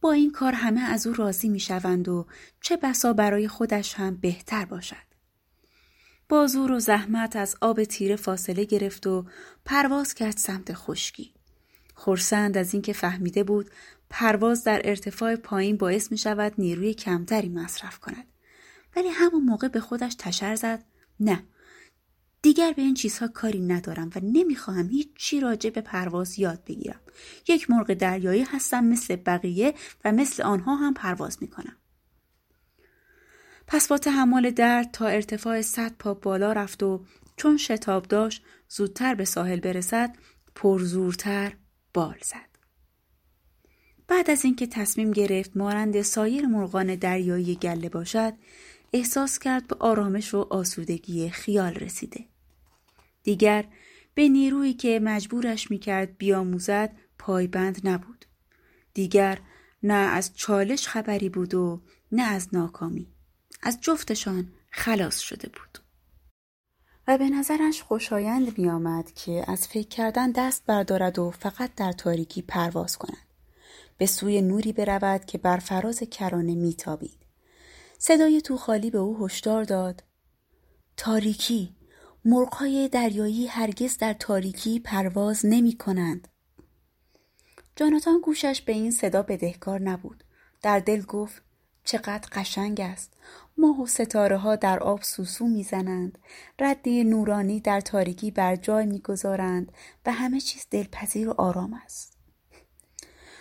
با 0.00 0.12
این 0.12 0.32
کار 0.32 0.52
همه 0.52 0.80
از 0.80 1.06
او 1.06 1.12
راضی 1.12 1.48
می 1.48 1.60
شوند 1.60 2.08
و 2.08 2.26
چه 2.60 2.76
بسا 2.76 3.12
برای 3.12 3.48
خودش 3.48 3.94
هم 3.94 4.16
بهتر 4.16 4.64
باشد. 4.64 5.08
با 6.28 6.46
زور 6.46 6.72
و 6.72 6.80
زحمت 6.80 7.36
از 7.36 7.56
آب 7.60 7.84
تیره 7.84 8.16
فاصله 8.16 8.64
گرفت 8.64 9.06
و 9.06 9.26
پرواز 9.64 10.14
کرد 10.14 10.36
سمت 10.36 10.74
خشکی. 10.74 11.34
خورسند 11.94 12.58
از 12.58 12.74
اینکه 12.74 12.92
فهمیده 12.92 13.44
بود 13.44 13.70
پرواز 14.10 14.64
در 14.64 14.80
ارتفاع 14.84 15.36
پایین 15.36 15.76
باعث 15.76 16.12
می 16.12 16.18
شود 16.18 16.52
نیروی 16.58 16.94
کمتری 16.94 17.48
مصرف 17.48 17.98
کند. 17.98 18.24
ولی 18.96 19.08
همون 19.08 19.44
موقع 19.44 19.68
به 19.68 19.80
خودش 19.80 20.14
تشر 20.18 20.54
زد 20.54 20.84
نه 21.20 21.44
دیگر 22.42 22.72
به 22.72 22.82
این 22.82 22.94
چیزها 22.94 23.28
کاری 23.28 23.60
ندارم 23.60 24.10
و 24.16 24.20
نمی‌خواهم 24.22 24.88
هیچ 24.88 25.08
چی 25.16 25.40
راجع 25.40 25.70
به 25.70 25.80
پرواز 25.80 26.38
یاد 26.38 26.64
بگیرم. 26.64 27.00
یک 27.48 27.70
مرغ 27.70 27.94
دریایی 27.94 28.42
هستم 28.42 28.84
مثل 28.84 29.16
بقیه 29.16 29.74
و 30.04 30.12
مثل 30.12 30.42
آنها 30.42 30.76
هم 30.76 30.94
پرواز 30.94 31.38
می‌کنم. 31.40 31.76
پس 33.66 33.88
با 33.88 33.98
تحمل 33.98 34.50
درد 34.50 34.90
تا 34.90 35.06
ارتفاع 35.06 35.62
صد 35.62 35.92
پا 35.98 36.14
بالا 36.14 36.52
رفت 36.52 36.82
و 36.82 37.04
چون 37.36 37.56
شتاب 37.56 38.06
داشت 38.06 38.42
زودتر 38.68 39.14
به 39.14 39.24
ساحل 39.24 39.60
برسد 39.60 40.16
پرزورتر 40.54 41.52
بال 41.94 42.18
زد. 42.22 42.58
بعد 44.08 44.30
از 44.30 44.44
اینکه 44.44 44.66
تصمیم 44.66 45.10
گرفت 45.10 45.56
مانند 45.56 46.02
سایر 46.02 46.46
مرغان 46.46 46.94
دریایی 46.94 47.54
گله 47.54 47.88
باشد 47.88 48.32
احساس 48.92 49.38
کرد 49.38 49.66
به 49.66 49.76
آرامش 49.80 50.34
و 50.34 50.46
آسودگی 50.50 51.30
خیال 51.30 51.74
رسیده. 51.74 52.24
دیگر 53.22 53.64
به 54.14 54.28
نیرویی 54.28 54.74
که 54.74 55.00
مجبورش 55.02 55.70
می‌کرد 55.70 56.18
بیاموزد 56.18 56.96
پایبند 57.18 57.88
نبود. 57.88 58.24
دیگر 58.94 59.38
نه 59.82 59.94
از 59.94 60.36
چالش 60.36 60.88
خبری 60.88 61.28
بود 61.28 61.54
و 61.54 61.82
نه 62.12 62.22
از 62.22 62.48
ناکامی. 62.52 63.06
از 63.62 63.78
جفتشان 63.80 64.52
خلاص 64.70 65.18
شده 65.18 65.48
بود. 65.48 65.78
و 67.08 67.18
به 67.18 67.30
نظرش 67.30 67.82
خوشایند 67.82 68.58
میآمد 68.58 69.12
که 69.12 69.44
از 69.46 69.68
فکر 69.68 69.88
کردن 69.88 70.30
دست 70.30 70.66
بردارد 70.66 71.18
و 71.18 71.30
فقط 71.30 71.74
در 71.74 71.92
تاریکی 71.92 72.42
پرواز 72.42 72.98
کند. 72.98 73.26
به 73.98 74.06
سوی 74.06 74.42
نوری 74.42 74.72
برود 74.72 75.24
که 75.24 75.38
بر 75.38 75.56
فراز 75.58 75.98
کرانه 75.98 76.54
میتابید. 76.54 77.27
صدای 77.98 78.40
تو 78.40 78.56
خالی 78.56 78.90
به 78.90 78.98
او 78.98 79.24
هشدار 79.24 79.64
داد. 79.64 80.04
تاریکی 80.96 81.76
مرغهای 82.24 82.88
دریایی 82.88 83.46
هرگز 83.46 83.98
در 83.98 84.12
تاریکی 84.12 84.80
پرواز 84.80 85.46
نمی 85.46 85.76
کنند. 85.76 86.28
جاناتان 87.76 88.20
گوشش 88.20 88.62
به 88.62 88.72
این 88.72 88.90
صدا 88.90 89.22
بدهکار 89.22 89.80
نبود. 89.80 90.24
در 90.62 90.78
دل 90.78 91.02
گفت 91.02 91.42
چقدر 91.84 92.28
قشنگ 92.32 92.80
است. 92.80 93.12
ماه 93.56 93.82
و 93.82 93.86
ستاره 93.86 94.36
ها 94.36 94.56
در 94.56 94.78
آب 94.78 95.02
سوسو 95.02 95.46
می‌زنند. 95.46 96.18
ردی 96.60 97.04
نورانی 97.04 97.60
در 97.60 97.80
تاریکی 97.80 98.30
بر 98.30 98.56
جای 98.56 98.86
می‌گذارند 98.86 99.72
و 100.06 100.12
همه 100.12 100.40
چیز 100.40 100.66
دلپذیر 100.70 101.28
و 101.28 101.34
آرام 101.38 101.74
است. 101.74 102.17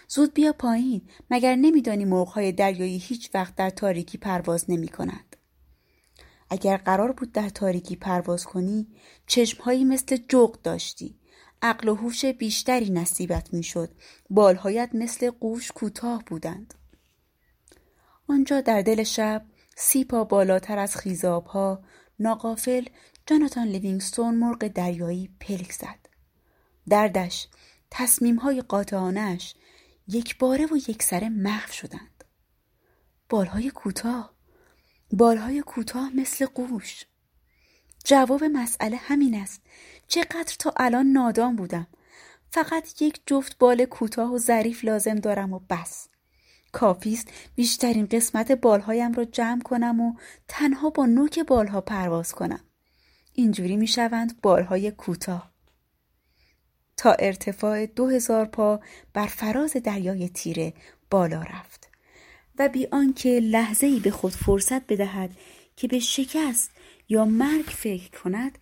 زود 0.07 0.33
بیا 0.33 0.53
پایین 0.53 1.01
مگر 1.31 1.55
نمیدانی 1.55 2.05
مرغهای 2.05 2.51
دریایی 2.51 2.97
هیچ 2.97 3.29
وقت 3.33 3.55
در 3.55 3.69
تاریکی 3.69 4.17
پرواز 4.17 4.65
نمی 4.69 4.87
کند. 4.87 5.35
اگر 6.49 6.77
قرار 6.77 7.11
بود 7.11 7.31
در 7.31 7.49
تاریکی 7.49 7.95
پرواز 7.95 8.45
کنی 8.45 8.87
چشمهایی 9.27 9.83
مثل 9.83 10.17
جغ 10.29 10.61
داشتی. 10.61 11.19
عقل 11.61 11.87
و 11.87 11.95
هوش 11.95 12.25
بیشتری 12.25 12.89
نصیبت 12.89 13.53
می‌شد. 13.53 13.89
بالهایت 14.29 14.89
مثل 14.93 15.31
قوش 15.31 15.71
کوتاه 15.71 16.23
بودند. 16.25 16.73
آنجا 18.27 18.61
در 18.61 18.81
دل 18.81 19.03
شب 19.03 19.45
سی 19.75 20.03
پا 20.03 20.23
بالاتر 20.23 20.79
از 20.79 20.95
خیزابها 20.95 21.83
ناقافل 22.19 22.85
جاناتان 23.25 23.67
لیوینگستون 23.67 24.35
مرغ 24.35 24.67
دریایی 24.67 25.29
پلک 25.39 25.71
زد. 25.71 26.09
دردش 26.89 27.47
تصمیمهای 27.91 28.61
قاطعانش 28.61 29.55
یک 30.07 30.37
باره 30.37 30.65
و 30.65 30.77
یک 30.87 31.03
سره 31.03 31.29
محو 31.29 31.71
شدند. 31.71 32.23
بالهای 33.29 33.69
کوتاه 33.69 34.37
بالهای 35.11 35.61
کوتاه 35.61 36.15
مثل 36.15 36.45
قوش. 36.45 37.05
جواب 38.05 38.43
مسئله 38.43 38.97
همین 38.97 39.35
است. 39.35 39.61
چقدر 40.07 40.55
تا 40.59 40.73
الان 40.77 41.07
نادان 41.07 41.55
بودم. 41.55 41.87
فقط 42.51 43.01
یک 43.01 43.21
جفت 43.25 43.57
بال 43.57 43.85
کوتاه 43.85 44.33
و 44.33 44.37
ظریف 44.37 44.85
لازم 44.85 45.15
دارم 45.15 45.53
و 45.53 45.59
بس. 45.69 46.07
کافیست 46.71 47.27
بیشترین 47.55 48.05
قسمت 48.05 48.51
بالهایم 48.51 49.13
را 49.13 49.25
جمع 49.25 49.61
کنم 49.61 50.01
و 50.01 50.13
تنها 50.47 50.89
با 50.89 51.05
نوک 51.05 51.39
بالها 51.39 51.81
پرواز 51.81 52.33
کنم. 52.33 52.63
اینجوری 53.33 53.77
می‌شوند 53.77 54.41
بالهای 54.41 54.91
کوتاه. 54.91 55.56
تا 56.97 57.11
ارتفاع 57.11 57.85
دو 57.85 58.07
هزار 58.07 58.45
پا 58.45 58.79
بر 59.13 59.27
فراز 59.27 59.73
دریای 59.73 60.29
تیره 60.29 60.73
بالا 61.09 61.41
رفت 61.41 61.87
و 62.59 62.69
بی 62.69 62.87
آنکه 62.91 63.39
لحظه 63.39 63.87
ای 63.87 63.99
به 63.99 64.11
خود 64.11 64.31
فرصت 64.31 64.87
بدهد 64.87 65.29
که 65.75 65.87
به 65.87 65.99
شکست 65.99 66.71
یا 67.09 67.25
مرگ 67.25 67.65
فکر 67.65 68.21
کند 68.23 68.57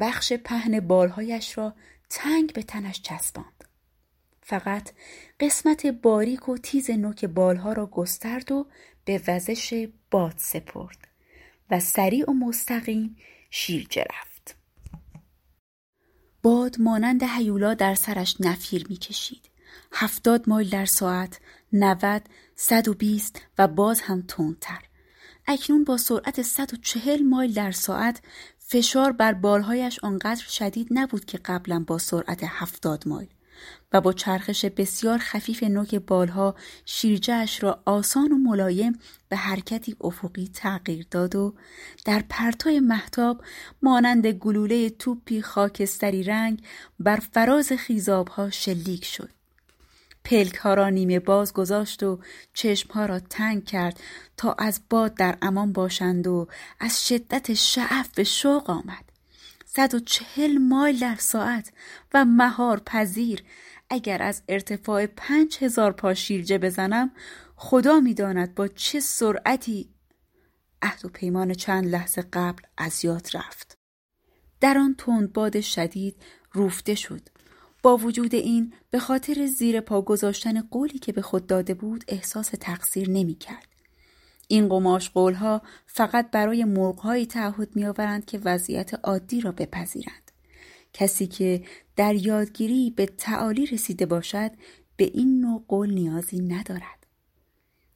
بخش 0.00 0.32
پهن 0.32 0.80
بالهایش 0.80 1.58
را 1.58 1.74
تنگ 2.10 2.52
به 2.52 2.62
تنش 2.62 3.02
چسباند. 3.02 3.64
فقط 4.42 4.90
قسمت 5.40 5.86
باریک 5.86 6.48
و 6.48 6.58
تیز 6.58 6.90
نوک 6.90 7.24
بالها 7.24 7.72
را 7.72 7.86
گسترد 7.86 8.52
و 8.52 8.66
به 9.04 9.22
وزش 9.28 9.88
باد 10.10 10.34
سپرد 10.36 11.08
و 11.70 11.80
سریع 11.80 12.30
و 12.30 12.32
مستقیم 12.32 13.16
شیرجه 13.50 14.02
رفت. 14.02 14.35
باد 16.46 16.80
مانند 16.80 17.22
هیولا 17.22 17.74
در 17.74 17.94
سرش 17.94 18.36
نفیر 18.40 18.86
می‌کشید. 18.88 19.50
هفتاد 19.92 20.48
مایل 20.48 20.70
در 20.70 20.84
ساعت، 20.84 21.40
نود، 21.72 22.28
صد 22.56 22.88
و 22.88 22.94
بیست 22.94 23.42
و 23.58 23.68
باز 23.68 24.00
هم 24.00 24.24
تندتر. 24.28 24.82
اکنون 25.46 25.84
با 25.84 25.96
سرعت 25.96 26.42
صد 26.42 26.74
و 26.74 26.76
چهل 26.76 27.22
مایل 27.22 27.52
در 27.52 27.72
ساعت 27.72 28.20
فشار 28.58 29.12
بر 29.12 29.32
بالهایش 29.32 29.98
آنقدر 30.02 30.44
شدید 30.48 30.88
نبود 30.90 31.24
که 31.24 31.38
قبلا 31.38 31.84
با 31.86 31.98
سرعت 31.98 32.40
هفتاد 32.44 33.08
مایل 33.08 33.28
و 33.92 34.00
با 34.00 34.12
چرخش 34.12 34.64
بسیار 34.64 35.18
خفیف 35.18 35.62
نوک 35.62 35.94
بالها 35.94 36.54
شیرجهش 36.84 37.62
را 37.62 37.82
آسان 37.84 38.32
و 38.32 38.38
ملایم 38.38 38.98
به 39.28 39.36
حرکتی 39.36 39.96
افقی 40.00 40.50
تغییر 40.54 41.06
داد 41.10 41.36
و 41.36 41.54
در 42.04 42.24
پرتای 42.28 42.80
محتاب 42.80 43.42
مانند 43.82 44.26
گلوله 44.26 44.90
توپی 44.90 45.42
خاکستری 45.42 46.22
رنگ 46.22 46.62
بر 47.00 47.16
فراز 47.16 47.72
خیزابها 47.72 48.50
شلیک 48.50 49.04
شد. 49.04 49.30
پلک 50.24 50.54
ها 50.54 50.74
را 50.74 50.88
نیمه 50.88 51.18
باز 51.18 51.52
گذاشت 51.52 52.02
و 52.02 52.18
چشم 52.54 52.92
ها 52.92 53.06
را 53.06 53.20
تنگ 53.20 53.64
کرد 53.64 54.00
تا 54.36 54.52
از 54.52 54.80
باد 54.90 55.14
در 55.14 55.38
امان 55.42 55.72
باشند 55.72 56.26
و 56.26 56.48
از 56.80 57.08
شدت 57.08 57.54
شعف 57.54 58.08
به 58.14 58.24
شوق 58.24 58.70
آمد. 58.70 59.05
صد 59.76 59.94
و 59.94 60.00
چهل 60.00 60.58
مایل 60.58 60.98
در 60.98 61.16
ساعت 61.18 61.72
و 62.14 62.24
مهار 62.24 62.80
پذیر. 62.86 63.42
اگر 63.90 64.22
از 64.22 64.42
ارتفاع 64.48 65.06
پنج 65.06 65.58
هزار 65.60 65.92
پا 65.92 66.14
شیرجه 66.14 66.58
بزنم 66.58 67.10
خدا 67.56 68.00
می‌داند 68.00 68.54
با 68.54 68.68
چه 68.68 69.00
سرعتی 69.00 69.88
عهد 70.82 71.04
و 71.04 71.08
پیمان 71.08 71.54
چند 71.54 71.86
لحظه 71.86 72.22
قبل 72.32 72.62
از 72.78 73.04
یاد 73.04 73.28
رفت. 73.34 73.78
در 74.60 74.78
آن 74.78 74.94
تند 74.98 75.32
باد 75.32 75.60
شدید 75.60 76.16
روفته 76.52 76.94
شد. 76.94 77.28
با 77.82 77.96
وجود 77.96 78.34
این 78.34 78.72
به 78.90 78.98
خاطر 78.98 79.46
زیر 79.46 79.80
پا 79.80 80.02
گذاشتن 80.02 80.60
قولی 80.60 80.98
که 80.98 81.12
به 81.12 81.22
خود 81.22 81.46
داده 81.46 81.74
بود 81.74 82.04
احساس 82.08 82.50
تقصیر 82.60 83.10
نمی 83.10 83.34
کرد. 83.34 83.75
این 84.48 84.68
قماش 84.68 85.10
قولها 85.10 85.62
فقط 85.86 86.30
برای 86.30 86.64
مرغهایی 86.64 87.26
تعهد 87.26 87.76
میآورند 87.76 88.24
که 88.24 88.38
وضعیت 88.44 88.94
عادی 89.04 89.40
را 89.40 89.52
بپذیرند. 89.52 90.32
کسی 90.92 91.26
که 91.26 91.62
در 91.96 92.14
یادگیری 92.14 92.90
به 92.96 93.06
تعالی 93.06 93.66
رسیده 93.66 94.06
باشد 94.06 94.50
به 94.96 95.10
این 95.14 95.40
نوع 95.40 95.64
قول 95.68 95.94
نیازی 95.94 96.40
ندارد. 96.40 97.06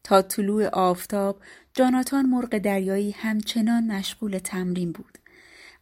تا 0.04 0.22
طلوع 0.22 0.66
آفتاب 0.66 1.40
جاناتان 1.74 2.26
مرغ 2.26 2.58
دریایی 2.58 3.10
همچنان 3.10 3.86
مشغول 3.86 4.38
تمرین 4.38 4.92
بود. 4.92 5.18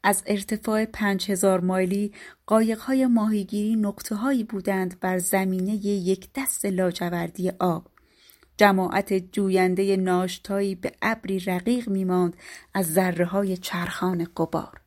از 0.03 0.23
ارتفاع 0.27 0.85
پنج 0.85 1.31
هزار 1.31 1.61
مایلی 1.61 2.13
قایقهای 2.47 3.07
ماهیگیری 3.07 3.77
نقطه 3.77 4.45
بودند 4.45 5.01
بر 5.01 5.19
زمینه 5.19 5.73
یک 5.87 6.29
دست 6.35 6.65
لاجوردی 6.65 7.51
آب. 7.51 7.87
جماعت 8.59 9.15
جوینده 9.15 9.97
ناشتایی 9.97 10.75
به 10.75 10.93
ابری 11.03 11.41
رقیق 11.41 11.89
میماند 11.89 12.37
از 12.75 12.93
ذره 12.93 13.25
های 13.25 13.57
چرخان 13.57 14.25
قبار. 14.37 14.81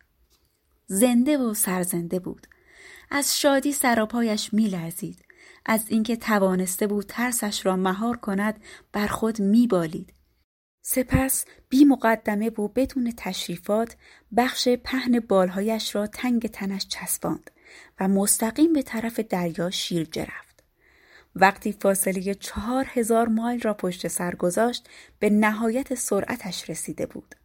زنده 0.86 1.38
و 1.38 1.54
سرزنده 1.54 2.20
بود. 2.20 2.48
از 3.12 3.40
شادی 3.40 3.72
سراپایش 3.72 4.54
میلرزید. 4.54 5.26
از 5.66 5.86
اینکه 5.90 6.16
توانسته 6.16 6.88
بود 6.88 7.06
ترسش 7.06 7.66
را 7.66 7.76
مهار 7.76 8.18
کند 8.18 8.60
بر 8.92 9.08
خود 9.08 9.42
میبالید. 9.42 10.14
سپس 10.82 11.46
بی 11.70 11.86
مقدمه 11.86 12.50
و 12.50 12.68
بدون 12.68 13.14
تشریفات 13.18 13.96
بخش 14.38 14.70
پهن 14.70 15.20
بالهایش 15.20 15.96
را 15.96 16.08
تنگ 16.08 16.48
تنش 16.48 16.88
چسباند 16.88 17.52
و 18.00 18.08
مستقیم 18.08 18.74
به 18.74 18.82
طرف 18.82 19.20
دریا 19.20 19.70
شیرجه 19.70 20.24
رفت. 20.24 20.51
وقتی 21.36 21.72
فاصله 21.72 22.34
چهار 22.34 22.86
هزار 22.94 23.28
مایل 23.28 23.62
را 23.62 23.74
پشت 23.74 24.08
سر 24.08 24.36
گذاشت 24.36 24.90
به 25.20 25.30
نهایت 25.30 25.96
سرعتش 25.96 26.70
رسیده 26.70 27.06
بود. 27.06 27.36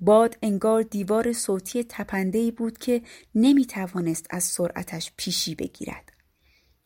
باد 0.00 0.38
انگار 0.42 0.82
دیوار 0.82 1.32
صوتی 1.32 1.84
تپندهی 1.84 2.50
بود 2.50 2.78
که 2.78 3.02
نمی 3.34 3.66
توانست 3.66 4.26
از 4.30 4.44
سرعتش 4.44 5.12
پیشی 5.16 5.54
بگیرد. 5.54 6.12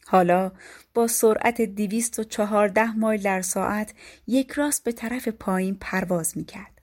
حالا 0.06 0.52
با 0.94 1.06
سرعت 1.06 1.60
دیویست 1.60 2.18
و 2.18 2.24
چهارده 2.24 2.96
مایل 2.96 3.22
در 3.22 3.42
ساعت 3.42 3.94
یک 4.26 4.50
راست 4.50 4.84
به 4.84 4.92
طرف 4.92 5.28
پایین 5.28 5.76
پرواز 5.80 6.36
می 6.36 6.44
کرد. 6.44 6.80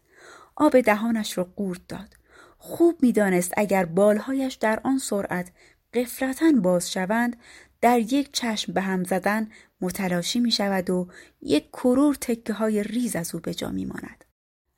آب 0.56 0.82
دهانش 0.82 1.38
را 1.38 1.44
قورت 1.56 1.88
داد. 1.88 2.14
خوب 2.58 2.98
می‌دانست 3.02 3.54
اگر 3.58 3.86
بالهایش 3.86 4.54
در 4.54 4.80
آن 4.84 4.98
سرعت 4.98 5.52
قفلتا 5.94 6.52
باز 6.52 6.92
شوند 6.92 7.38
در 7.82 8.00
یک 8.00 8.30
چشم 8.34 8.74
به 8.74 8.82
هم 8.82 9.04
زدن 9.04 9.50
متلاشی 9.82 10.40
می 10.40 10.52
شود 10.52 10.90
و 10.90 11.08
یک 11.42 11.72
کرور 11.72 12.16
تکه 12.16 12.54
های 12.54 12.84
ریز 12.84 13.16
از 13.16 13.36
او 13.36 13.42
به 13.42 13.54
جا 13.54 13.70
می 13.70 13.86
ماند. 13.86 14.26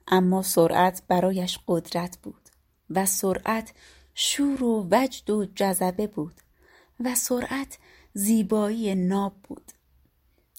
اما 0.08 0.42
سرعت 0.42 1.02
برایش 1.08 1.60
قدرت 1.68 2.18
بود 2.24 2.50
و 2.90 3.06
سرعت 3.06 3.74
شور 4.14 4.64
و 4.64 4.88
وجد 4.92 5.30
و 5.30 5.46
جذبه 5.46 6.08
بود 6.08 6.42
و 7.00 7.16
سرعت 7.16 7.78
زیبایی 8.14 8.96
ناب 8.96 9.34
بود 9.44 9.72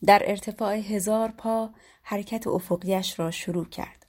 در 0.07 0.22
ارتفاع 0.24 0.74
هزار 0.74 1.29
پا 1.29 1.70
حرکت 2.03 2.46
افقیش 2.46 3.18
را 3.18 3.31
شروع 3.31 3.68
کرد 3.68 4.07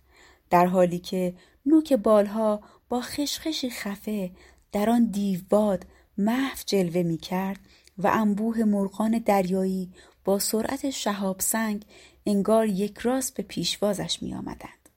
در 0.50 0.66
حالی 0.66 1.00
که 1.00 1.34
نوک 1.66 1.94
بالها 1.94 2.62
با 2.90 3.02
خشخشی 3.02 3.70
خفه 3.70 4.32
در 4.72 4.90
آن 4.90 5.06
دیوباد 5.06 5.86
محو 6.18 6.58
جلوه 6.66 7.04
می 7.04 7.18
کرد 7.18 7.60
و 8.00 8.08
انبوه 8.08 8.64
مرغان 8.64 9.20
دریایی 9.20 9.94
با 10.26 10.40
سرعت 10.40 10.90
شهاب 10.90 11.40
سنگ 11.40 11.86
انگار 12.26 12.66
یک 12.66 12.98
راست 12.98 13.34
به 13.34 13.44
پیشوازش 13.44 14.24
می 14.24 14.34
آمدند. 14.34 14.90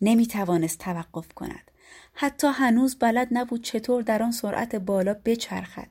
نمی 0.00 0.26
توانست 0.26 0.78
توقف 0.78 1.32
کند. 1.32 1.70
حتی 2.12 2.46
هنوز 2.46 2.96
بلد 2.96 3.28
نبود 3.30 3.62
چطور 3.62 4.02
در 4.02 4.22
آن 4.22 4.32
سرعت 4.32 4.74
بالا 4.76 5.14
بچرخد. 5.24 5.88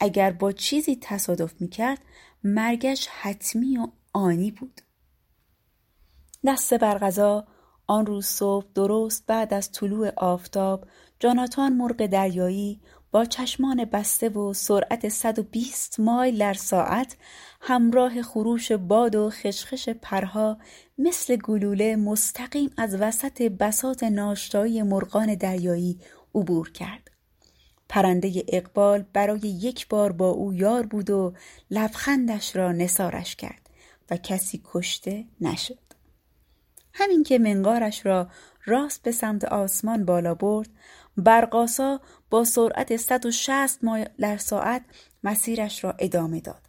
اگر 0.00 0.30
با 0.30 0.52
چیزی 0.52 0.96
تصادف 0.96 1.60
می 1.60 1.68
کرد 1.68 1.98
مرگش 2.44 3.06
حتمی 3.06 3.76
و 3.78 3.88
آنی 4.12 4.50
بود. 4.50 4.80
دست 6.46 6.74
برغذا 6.74 7.46
آن 7.86 8.06
روز 8.06 8.26
صبح 8.26 8.66
درست 8.74 9.26
بعد 9.26 9.54
از 9.54 9.72
طلوع 9.72 10.12
آفتاب 10.16 10.86
جاناتان 11.20 11.72
مرغ 11.72 12.06
دریایی 12.06 12.80
با 13.14 13.24
چشمان 13.24 13.84
بسته 13.84 14.28
و 14.28 14.52
سرعت 14.52 15.08
120 15.08 16.00
مایل 16.00 16.38
در 16.38 16.54
ساعت 16.54 17.16
همراه 17.60 18.22
خروش 18.22 18.72
باد 18.72 19.14
و 19.14 19.30
خشخش 19.30 19.88
پرها 19.88 20.58
مثل 20.98 21.36
گلوله 21.36 21.96
مستقیم 21.96 22.70
از 22.76 22.96
وسط 23.00 23.42
بسات 23.42 24.02
ناشتایی 24.02 24.82
مرغان 24.82 25.34
دریایی 25.34 26.00
عبور 26.34 26.70
کرد. 26.70 27.10
پرنده 27.88 28.44
اقبال 28.48 29.04
برای 29.12 29.40
یک 29.40 29.88
بار 29.88 30.12
با 30.12 30.30
او 30.30 30.54
یار 30.54 30.86
بود 30.86 31.10
و 31.10 31.34
لبخندش 31.70 32.56
را 32.56 32.72
نسارش 32.72 33.36
کرد 33.36 33.70
و 34.10 34.16
کسی 34.16 34.62
کشته 34.64 35.24
نشد. 35.40 35.78
همین 36.94 37.22
که 37.22 37.38
منقارش 37.38 38.06
را 38.06 38.28
راست 38.64 39.02
به 39.02 39.12
سمت 39.12 39.44
آسمان 39.44 40.04
بالا 40.04 40.34
برد 40.34 40.68
برقاسا 41.16 42.00
با 42.34 42.44
سرعت 42.44 42.96
160 42.96 43.84
مایل 43.84 44.08
در 44.18 44.36
ساعت 44.36 44.82
مسیرش 45.24 45.84
را 45.84 45.94
ادامه 45.98 46.40
داد. 46.40 46.68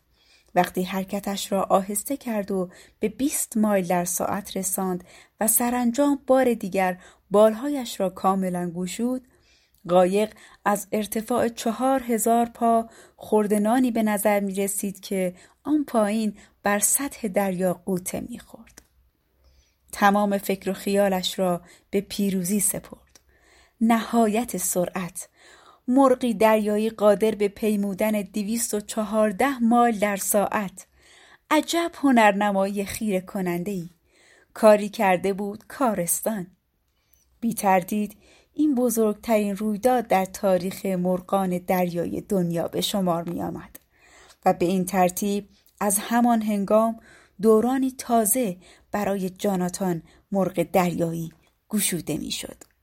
وقتی 0.56 0.84
حرکتش 0.84 1.52
را 1.52 1.64
آهسته 1.64 2.18
کرد 2.18 2.52
و 2.52 2.70
به 3.00 3.10
20 3.10 3.58
مایل 3.58 3.88
در 3.88 4.06
ساعت 4.06 4.58
رساند 4.58 5.04
و 5.40 5.48
سرانجام 5.48 6.20
بار 6.28 6.54
دیگر 6.54 6.98
بالهایش 7.32 8.00
را 8.00 8.10
کاملا 8.10 8.72
گشود 8.72 9.28
قایق 9.90 10.34
از 10.66 10.88
ارتفاع 10.92 11.50
چهار 11.50 12.04
هزار 12.04 12.46
پا 12.46 12.90
خوردنانی 13.16 13.92
به 13.92 14.04
نظر 14.04 14.40
می 14.40 14.56
رسید 14.56 15.00
که 15.00 15.36
آن 15.64 15.84
پایین 15.84 16.38
بر 16.64 16.80
سطح 16.80 17.28
دریا 17.28 17.74
قوطه 17.74 18.22
می 18.30 18.40
خورد. 18.40 18.82
تمام 19.92 20.38
فکر 20.38 20.70
و 20.70 20.74
خیالش 20.74 21.40
را 21.40 21.62
به 21.90 22.02
پیروزی 22.02 22.60
سپرد. 22.60 23.20
نهایت 23.82 24.58
سرعت 24.58 25.30
مرغی 25.88 26.34
دریایی 26.34 26.90
قادر 26.90 27.32
به 27.32 27.48
پیمودن 27.48 28.12
دویست 28.12 28.74
و 28.74 28.80
چهارده 28.80 29.60
مایل 29.60 30.00
در 30.00 30.16
ساعت 30.16 30.88
عجب 31.52 31.92
هنرنمایی 31.96 32.86
خیره 32.86 33.22
کننده 33.22 33.72
ای. 33.72 33.90
کاری 34.54 34.90
کرده 34.90 35.34
بود 35.34 35.64
کارستان. 35.68 36.48
بی 37.40 37.54
تردید 37.54 38.18
این 38.54 38.76
بزرگترین 38.76 39.56
رویداد 39.56 40.08
در 40.08 40.26
تاریخ 40.26 40.86
مرغان 40.86 41.58
دریای 41.58 42.22
دنیا 42.22 42.68
به 42.68 42.82
شمار 42.82 43.30
می 43.30 43.42
آمد 43.42 43.80
و 44.46 44.54
به 44.54 44.66
این 44.66 44.86
ترتیب 44.86 45.50
از 45.80 45.98
همان 46.00 46.42
هنگام 46.42 47.00
دورانی 47.42 47.92
تازه 47.92 48.58
برای 48.92 49.30
جاناتان 49.30 50.02
مرغ 50.32 50.64
دریایی 50.64 51.34
گشوده 51.70 52.18
می 52.18 52.32
شد. 52.32 52.75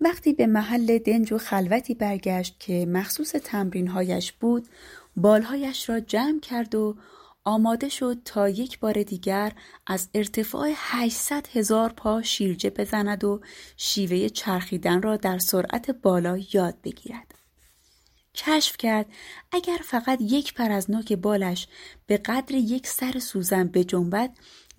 وقتی 0.00 0.32
به 0.32 0.46
محل 0.46 0.98
دنج 0.98 1.32
و 1.32 1.38
خلوتی 1.38 1.94
برگشت 1.94 2.56
که 2.60 2.86
مخصوص 2.86 3.30
تمرینهایش 3.30 4.32
بود 4.32 4.68
بالهایش 5.16 5.88
را 5.88 6.00
جمع 6.00 6.40
کرد 6.40 6.74
و 6.74 6.96
آماده 7.44 7.88
شد 7.88 8.18
تا 8.24 8.48
یک 8.48 8.78
بار 8.78 9.02
دیگر 9.02 9.52
از 9.86 10.08
ارتفاع 10.14 10.72
800 10.74 11.46
هزار 11.52 11.92
پا 11.92 12.22
شیرجه 12.22 12.70
بزند 12.70 13.24
و 13.24 13.40
شیوه 13.76 14.28
چرخیدن 14.28 15.02
را 15.02 15.16
در 15.16 15.38
سرعت 15.38 15.90
بالا 15.90 16.38
یاد 16.52 16.74
بگیرد. 16.84 17.34
کشف 18.34 18.76
کرد 18.76 19.06
اگر 19.52 19.78
فقط 19.84 20.18
یک 20.20 20.54
پر 20.54 20.72
از 20.72 20.90
نوک 20.90 21.12
بالش 21.12 21.68
به 22.06 22.16
قدر 22.16 22.54
یک 22.54 22.86
سر 22.86 23.18
سوزن 23.18 23.66
بجنبد 23.66 24.30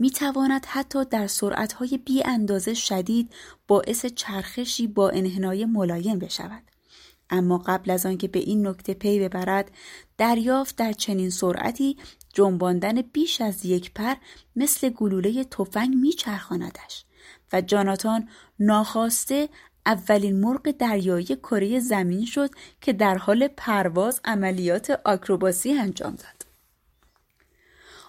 می‌تواند 0.02 0.66
حتی 0.66 1.06
در 1.06 1.28
سرعتهای 1.28 1.98
بی 1.98 2.24
اندازه 2.24 2.74
شدید 2.74 3.34
باعث 3.68 4.06
چرخشی 4.06 4.88
با 4.88 5.10
انحنای 5.10 5.66
ملایم 5.66 6.20
بشود. 6.20 6.64
اما 7.30 7.58
قبل 7.58 7.92
از 7.92 8.06
آنکه 8.06 8.28
به 8.28 8.40
این 8.40 8.68
نکته 8.68 8.94
پی 8.94 9.20
ببرد 9.20 9.72
دریافت 10.18 10.76
در 10.76 10.94
چنین 10.94 11.30
سرعتی 11.30 11.98
جنباندن 12.34 13.02
بیش 13.02 13.42
از 13.42 13.66
یک 13.66 13.94
پر 13.94 14.16
مثل 14.56 14.90
گلوله 14.90 15.44
تفنگ 15.44 15.96
میچرخاندش 15.96 17.06
و 17.54 17.62
جاناتان 17.62 18.30
ناخواسته 18.60 19.50
اولین 19.86 20.40
مرغ 20.40 20.72
دریایی 20.72 21.26
کره 21.26 21.80
زمین 21.80 22.26
شد 22.26 22.50
که 22.82 22.94
در 22.94 23.18
حال 23.18 23.48
پرواز 23.48 24.22
عملیات 24.26 25.02
آکروباسی 25.06 25.74
انجام 25.74 26.16
داد. 26.16 26.41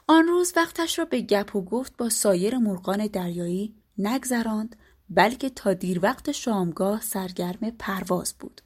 آن 0.06 0.28
روز 0.28 0.52
وقتش 0.56 0.98
را 0.98 1.04
به 1.04 1.20
گپ 1.20 1.56
و 1.56 1.64
گفت 1.64 1.96
با 1.96 2.08
سایر 2.08 2.58
مرغان 2.58 3.06
دریایی 3.06 3.74
نگذراند 3.98 4.76
بلکه 5.10 5.50
تا 5.50 5.74
دیر 5.74 6.00
وقت 6.02 6.32
شامگاه 6.32 7.00
سرگرم 7.00 7.70
پرواز 7.78 8.34
بود. 8.38 8.60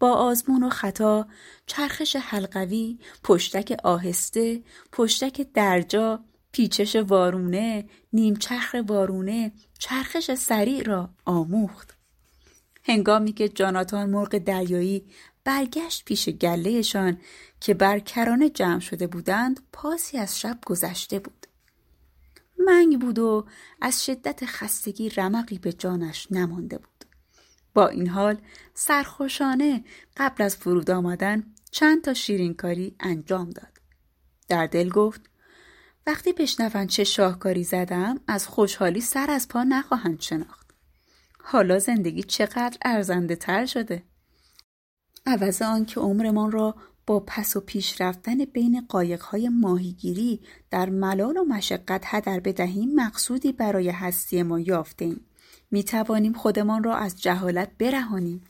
با 0.00 0.12
آزمون 0.12 0.62
و 0.62 0.70
خطا، 0.70 1.26
چرخش 1.66 2.16
حلقوی، 2.16 2.98
پشتک 3.24 3.76
آهسته، 3.84 4.62
پشتک 4.92 5.52
درجا، 5.54 6.24
پیچش 6.52 6.96
وارونه، 6.96 7.84
نیمچرخ 8.12 8.76
وارونه، 8.88 9.52
چرخش 9.78 10.34
سریع 10.34 10.82
را 10.82 11.10
آموخت. 11.24 11.96
هنگامی 12.84 13.32
که 13.32 13.48
جاناتان 13.48 14.10
مرغ 14.10 14.38
دریایی 14.38 15.06
برگشت 15.44 16.04
پیش 16.04 16.28
گلهشان 16.28 17.20
که 17.60 17.74
بر 17.74 17.98
کرانه 17.98 18.50
جمع 18.50 18.80
شده 18.80 19.06
بودند 19.06 19.60
پاسی 19.72 20.18
از 20.18 20.40
شب 20.40 20.58
گذشته 20.66 21.18
بود. 21.18 21.46
منگ 22.66 23.00
بود 23.00 23.18
و 23.18 23.46
از 23.80 24.04
شدت 24.04 24.44
خستگی 24.44 25.08
رمقی 25.08 25.58
به 25.58 25.72
جانش 25.72 26.26
نمانده 26.30 26.78
بود. 26.78 27.04
با 27.74 27.88
این 27.88 28.08
حال 28.08 28.38
سرخوشانه 28.74 29.84
قبل 30.16 30.44
از 30.44 30.56
فرود 30.56 30.90
آمدن 30.90 31.54
چند 31.70 32.04
تا 32.04 32.14
شیرینکاری 32.14 32.96
انجام 33.00 33.50
داد. 33.50 33.80
در 34.48 34.66
دل 34.66 34.88
گفت 34.88 35.20
وقتی 36.06 36.32
بشنوند 36.32 36.88
چه 36.88 37.04
شاهکاری 37.04 37.64
زدم 37.64 38.20
از 38.26 38.46
خوشحالی 38.46 39.00
سر 39.00 39.30
از 39.30 39.48
پا 39.48 39.62
نخواهند 39.62 40.20
شناخت. 40.20 40.70
حالا 41.44 41.78
زندگی 41.78 42.22
چقدر 42.22 42.78
ارزنده 42.84 43.36
تر 43.36 43.66
شده. 43.66 44.02
عوض 45.26 45.62
آنکه 45.62 46.00
عمرمان 46.00 46.52
را 46.52 46.74
با 47.06 47.20
پس 47.20 47.56
و 47.56 47.60
پیش 47.60 48.00
رفتن 48.00 48.44
بین 48.44 48.86
قایقهای 48.88 49.48
ماهیگیری 49.48 50.40
در 50.70 50.90
ملال 50.90 51.36
و 51.36 51.44
مشقت 51.44 52.02
هدر 52.04 52.40
بدهیم 52.40 52.94
مقصودی 52.94 53.52
برای 53.52 53.88
هستی 53.88 54.42
ما 54.42 54.60
یافتیم. 54.60 55.26
می 55.70 55.84
توانیم 55.84 56.32
خودمان 56.32 56.84
را 56.84 56.96
از 56.96 57.22
جهالت 57.22 57.70
برهانیم. 57.78 58.44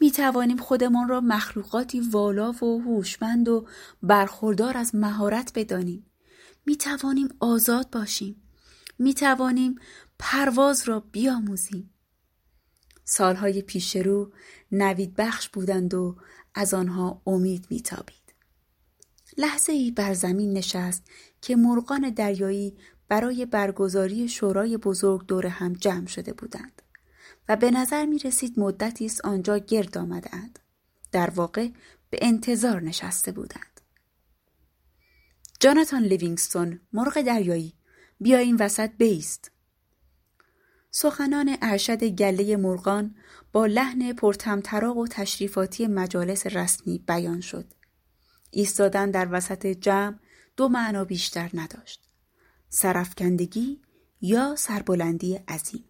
می 0.00 0.10
توانیم 0.10 0.56
خودمان 0.56 1.08
را 1.08 1.20
مخلوقاتی 1.20 2.00
والا 2.00 2.52
و 2.52 2.82
هوشمند 2.82 3.48
و 3.48 3.66
برخوردار 4.02 4.76
از 4.76 4.94
مهارت 4.94 5.52
بدانیم. 5.54 6.06
می 6.66 6.76
توانیم 6.76 7.28
آزاد 7.40 7.90
باشیم. 7.90 8.42
می 8.98 9.14
توانیم 9.14 9.74
پرواز 10.18 10.88
را 10.88 11.00
بیاموزیم. 11.00 11.90
سالهای 13.04 13.62
پیش 13.62 13.96
رو 13.96 14.32
نوید 14.74 15.14
بخش 15.16 15.48
بودند 15.48 15.94
و 15.94 16.16
از 16.54 16.74
آنها 16.74 17.22
امید 17.26 17.66
میتابید. 17.70 18.34
لحظه 19.38 19.72
ای 19.72 19.90
بر 19.90 20.14
زمین 20.14 20.52
نشست 20.52 21.02
که 21.40 21.56
مرغان 21.56 22.10
دریایی 22.10 22.76
برای 23.08 23.46
برگزاری 23.46 24.28
شورای 24.28 24.76
بزرگ 24.76 25.26
دور 25.26 25.46
هم 25.46 25.72
جمع 25.72 26.06
شده 26.06 26.32
بودند 26.32 26.82
و 27.48 27.56
به 27.56 27.70
نظر 27.70 28.06
می 28.06 28.18
رسید 28.18 28.58
مدتی 28.58 29.06
است 29.06 29.24
آنجا 29.24 29.58
گرد 29.58 29.98
آمدند. 29.98 30.58
در 31.12 31.30
واقع 31.30 31.68
به 32.10 32.18
انتظار 32.22 32.82
نشسته 32.82 33.32
بودند. 33.32 33.80
جاناتان 35.60 36.02
لیوینگستون 36.02 36.80
مرغ 36.92 37.22
دریایی 37.22 37.74
بیا 38.20 38.38
این 38.38 38.56
وسط 38.56 38.90
بیست. 38.98 39.50
سخنان 40.96 41.56
ارشد 41.62 42.04
گله 42.04 42.56
مرغان 42.56 43.14
با 43.52 43.66
لحن 43.66 44.12
پرتمطراق 44.12 44.96
و 44.96 45.06
تشریفاتی 45.06 45.86
مجالس 45.86 46.46
رسمی 46.46 46.98
بیان 46.98 47.40
شد. 47.40 47.64
ایستادن 48.50 49.10
در 49.10 49.28
وسط 49.30 49.66
جمع 49.66 50.14
دو 50.56 50.68
معنا 50.68 51.04
بیشتر 51.04 51.50
نداشت. 51.54 52.08
سرفکندگی 52.68 53.80
یا 54.20 54.56
سربلندی 54.56 55.34
عظیم 55.34 55.84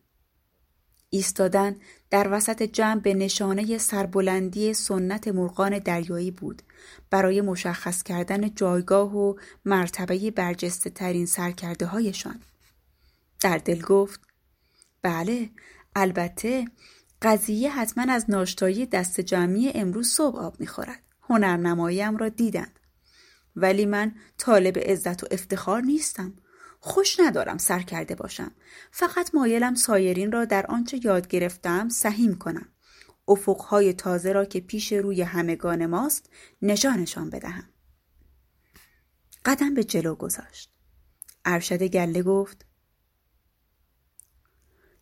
ایستادن 1.10 1.76
در 2.10 2.28
وسط 2.30 2.62
جمع 2.62 3.00
به 3.00 3.14
نشانه 3.14 3.78
سربلندی 3.78 4.74
سنت 4.74 5.28
مرغان 5.28 5.78
دریایی 5.78 6.30
بود 6.30 6.62
برای 7.10 7.40
مشخص 7.40 8.02
کردن 8.02 8.54
جایگاه 8.54 9.16
و 9.16 9.34
مرتبه 9.64 10.30
برجسته 10.30 10.90
ترین 10.90 11.26
سرکرده 11.26 11.86
هایشان. 11.86 12.40
در 13.40 13.58
دل 13.58 13.82
گفت 13.82 14.33
بله 15.04 15.50
البته 15.96 16.64
قضیه 17.22 17.70
حتما 17.70 18.12
از 18.12 18.30
ناشتایی 18.30 18.86
دست 18.86 19.20
جمعی 19.20 19.70
امروز 19.70 20.08
صبح 20.08 20.38
آب 20.38 20.60
می‌خورد. 20.60 21.02
هنرنماییم 21.22 22.16
را 22.16 22.28
دیدند. 22.28 22.80
ولی 23.56 23.86
من 23.86 24.14
طالب 24.38 24.78
عزت 24.78 25.24
و 25.24 25.26
افتخار 25.30 25.82
نیستم. 25.82 26.34
خوش 26.80 27.20
ندارم 27.20 27.58
سر 27.58 27.82
کرده 27.82 28.14
باشم 28.14 28.50
فقط 28.90 29.34
مایلم 29.34 29.74
سایرین 29.74 30.32
را 30.32 30.44
در 30.44 30.66
آنچه 30.66 31.00
یاد 31.04 31.28
گرفتم 31.28 31.88
سهیم 31.88 32.34
کنم 32.34 32.68
افقهای 33.28 33.92
تازه 33.92 34.32
را 34.32 34.44
که 34.44 34.60
پیش 34.60 34.92
روی 34.92 35.22
همگان 35.22 35.86
ماست 35.86 36.30
نشانشان 36.62 37.30
بدهم 37.30 37.68
قدم 39.44 39.74
به 39.74 39.84
جلو 39.84 40.14
گذاشت 40.14 40.72
ارشد 41.44 41.82
گله 41.82 42.22
گفت 42.22 42.66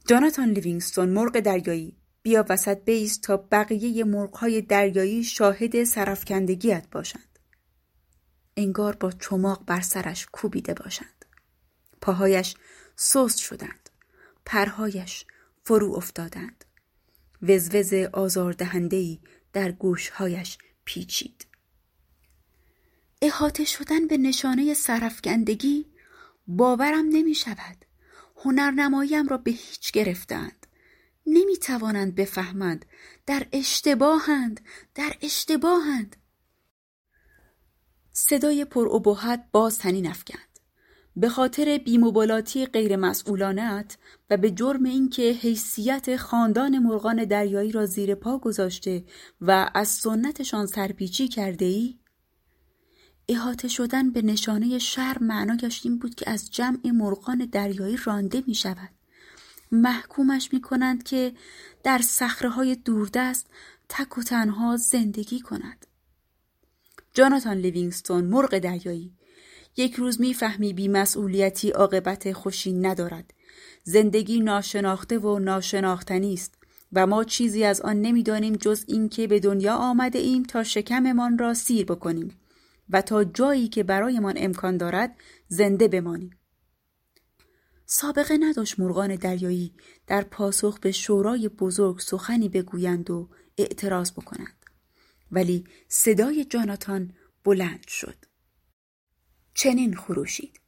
جاناتان 0.06 0.50
لیوینگستون 0.50 1.08
مرغ 1.08 1.40
دریایی 1.40 1.96
بیا 2.22 2.44
وسط 2.48 2.84
بیست 2.84 3.22
تا 3.22 3.36
بقیه 3.36 4.04
مرغهای 4.04 4.62
دریایی 4.62 5.24
شاهد 5.24 5.84
سرفکندگیت 5.84 6.86
باشند 6.90 7.38
انگار 8.56 8.96
با 8.96 9.10
چماق 9.10 9.64
بر 9.66 9.80
سرش 9.80 10.26
کوبیده 10.32 10.74
باشند 10.74 11.24
پاهایش 12.00 12.54
سست 12.96 13.38
شدند. 13.38 13.90
پرهایش 14.46 15.24
فرو 15.64 15.94
افتادند. 15.94 16.64
وزوز 17.42 17.92
آزاردهندهی 18.12 19.20
در 19.52 19.72
گوشهایش 19.72 20.58
پیچید. 20.84 21.46
احاطه 23.22 23.64
شدن 23.64 24.06
به 24.06 24.16
نشانه 24.16 24.74
سرفگندگی 24.74 25.86
باورم 26.46 27.08
نمی 27.08 27.34
شود. 27.34 27.84
هنرنماییم 28.44 29.28
را 29.28 29.36
به 29.36 29.50
هیچ 29.50 29.92
گرفتند. 29.92 30.66
نمی 31.26 31.56
توانند 31.56 32.14
بفهمند. 32.14 32.84
در 33.26 33.46
اشتباهند. 33.52 34.60
در 34.94 35.12
اشتباهند. 35.22 36.16
صدای 38.12 38.64
پر 38.64 39.02
باز 39.52 39.78
تنین 39.78 40.06
افکند. 40.06 40.52
به 41.16 41.28
خاطر 41.28 41.78
بیمبالاتی 41.78 42.66
غیرمسئولانت 42.66 43.98
و 44.30 44.36
به 44.36 44.50
جرم 44.50 44.84
اینکه 44.84 45.22
حیثیت 45.22 46.16
خاندان 46.16 46.78
مرغان 46.78 47.24
دریایی 47.24 47.72
را 47.72 47.86
زیر 47.86 48.14
پا 48.14 48.38
گذاشته 48.38 49.04
و 49.40 49.70
از 49.74 49.88
سنتشان 49.88 50.66
سرپیچی 50.66 51.28
کرده 51.28 51.64
ای؟ 51.64 51.98
احاطه 53.28 53.68
شدن 53.68 54.10
به 54.10 54.22
نشانه 54.22 54.78
شر 54.78 55.18
معنایش 55.20 55.80
این 55.84 55.98
بود 55.98 56.14
که 56.14 56.30
از 56.30 56.50
جمع 56.50 56.90
مرغان 56.90 57.38
دریایی 57.52 57.96
رانده 58.04 58.42
می 58.46 58.54
شود. 58.54 58.90
محکومش 59.72 60.52
می 60.52 60.60
کنند 60.60 61.02
که 61.02 61.32
در 61.82 61.98
سخره 61.98 62.48
های 62.48 62.74
دوردست 62.74 63.46
تک 63.88 64.18
و 64.18 64.22
تنها 64.22 64.76
زندگی 64.76 65.40
کند. 65.40 65.86
جاناتان 67.14 67.56
لیوینگستون 67.56 68.24
مرغ 68.24 68.58
دریایی 68.58 69.12
یک 69.76 69.94
روز 69.94 70.20
می‌فهمی 70.20 70.72
بیمسئولیتی 70.72 71.70
عاقبت 71.70 72.32
خوشی 72.32 72.72
ندارد 72.72 73.34
زندگی 73.84 74.40
ناشناخته 74.40 75.18
و 75.18 75.38
ناشناختنی 75.38 76.34
است 76.34 76.54
و 76.92 77.06
ما 77.06 77.24
چیزی 77.24 77.64
از 77.64 77.80
آن 77.80 78.00
نمی‌دانیم 78.00 78.56
جز 78.56 78.84
اینکه 78.86 79.26
به 79.26 79.40
دنیا 79.40 79.74
آمده 79.74 80.18
ایم 80.18 80.42
تا 80.42 80.64
شکممان 80.64 81.38
را 81.38 81.54
سیر 81.54 81.86
بکنیم 81.86 82.38
و 82.92 83.02
تا 83.02 83.24
جایی 83.24 83.68
که 83.68 83.82
برایمان 83.82 84.34
امکان 84.36 84.76
دارد 84.76 85.16
زنده 85.48 85.88
بمانیم. 85.88 86.38
سابقه 87.86 88.36
نداشت 88.40 88.80
مرغان 88.80 89.16
دریایی 89.16 89.74
در 90.06 90.22
پاسخ 90.22 90.78
به 90.78 90.92
شورای 90.92 91.48
بزرگ 91.48 91.98
سخنی 91.98 92.48
بگویند 92.48 93.10
و 93.10 93.28
اعتراض 93.58 94.12
بکنند. 94.12 94.66
ولی 95.30 95.64
صدای 95.88 96.44
جاناتان 96.44 97.12
بلند 97.44 97.88
شد. 97.88 98.16
چنین 99.54 99.96
خروشید. 99.96 100.60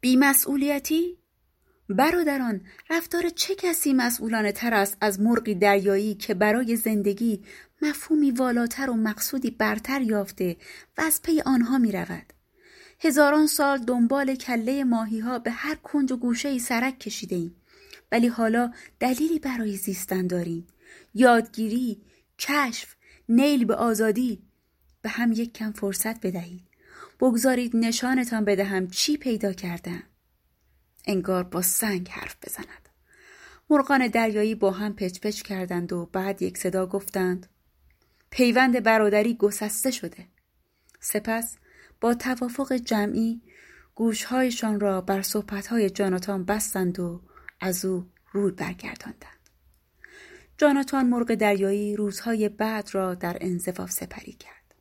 بیمسئولیتی؟ 0.00 1.18
برادران 1.88 2.60
رفتار 2.90 3.28
چه 3.28 3.54
کسی 3.54 3.92
مسئولانه 3.92 4.52
تر 4.52 4.74
است 4.74 4.96
از 5.00 5.20
مرغی 5.20 5.54
دریایی 5.54 6.14
که 6.14 6.34
برای 6.34 6.76
زندگی 6.76 7.44
مفهومی 7.82 8.30
والاتر 8.30 8.90
و 8.90 8.94
مقصودی 8.94 9.50
برتر 9.50 10.00
یافته 10.02 10.56
و 10.98 11.00
از 11.00 11.22
پی 11.22 11.40
آنها 11.40 11.78
می 11.78 11.92
رود. 11.92 12.32
هزاران 13.00 13.46
سال 13.46 13.78
دنبال 13.78 14.34
کله 14.34 14.84
ماهی 14.84 15.20
ها 15.20 15.38
به 15.38 15.50
هر 15.50 15.74
کنج 15.74 16.12
و 16.12 16.16
گوشه 16.16 16.58
سرک 16.58 16.98
کشیده 16.98 17.36
ایم. 17.36 17.56
ولی 18.12 18.26
حالا 18.26 18.72
دلیلی 19.00 19.38
برای 19.38 19.76
زیستن 19.76 20.26
داریم. 20.26 20.66
یادگیری، 21.14 22.02
کشف، 22.38 22.94
نیل 23.28 23.64
به 23.64 23.74
آزادی 23.74 24.42
به 25.02 25.08
هم 25.08 25.32
یک 25.32 25.52
کم 25.52 25.72
فرصت 25.72 26.26
بدهید. 26.26 26.62
بگذارید 27.20 27.76
نشانتان 27.76 28.44
بدهم 28.44 28.88
چی 28.88 29.16
پیدا 29.16 29.52
کردم. 29.52 30.02
انگار 31.06 31.44
با 31.44 31.62
سنگ 31.62 32.08
حرف 32.08 32.36
بزند. 32.46 32.88
مرغان 33.70 34.06
دریایی 34.06 34.54
با 34.54 34.70
هم 34.70 34.94
پچ 34.94 35.20
پچ 35.20 35.42
کردند 35.42 35.92
و 35.92 36.06
بعد 36.12 36.42
یک 36.42 36.58
صدا 36.58 36.86
گفتند 36.86 37.46
پیوند 38.30 38.82
برادری 38.82 39.34
گسسته 39.34 39.90
شده. 39.90 40.28
سپس 41.00 41.56
با 42.00 42.14
توافق 42.14 42.72
جمعی 42.72 43.42
گوشهایشان 43.94 44.80
را 44.80 45.00
بر 45.00 45.22
صحبتهای 45.22 45.90
جاناتان 45.90 46.44
بستند 46.44 47.00
و 47.00 47.22
از 47.60 47.84
او 47.84 48.06
روی 48.32 48.52
برگرداندند. 48.52 49.50
جاناتان 50.58 51.06
مرغ 51.06 51.34
دریایی 51.34 51.96
روزهای 51.96 52.48
بعد 52.48 52.88
را 52.92 53.14
در 53.14 53.36
انزفاف 53.40 53.90
سپری 53.90 54.32
کرد. 54.32 54.74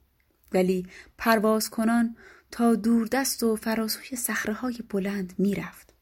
ولی 0.52 0.88
پرواز 1.18 1.70
کنان 1.70 2.16
تا 2.52 2.76
دوردست 2.76 3.44
و 3.44 3.56
فراسوی 3.56 4.18
سخره 4.18 4.54
های 4.54 4.78
بلند 4.90 5.34
می‌رفت. 5.38 5.94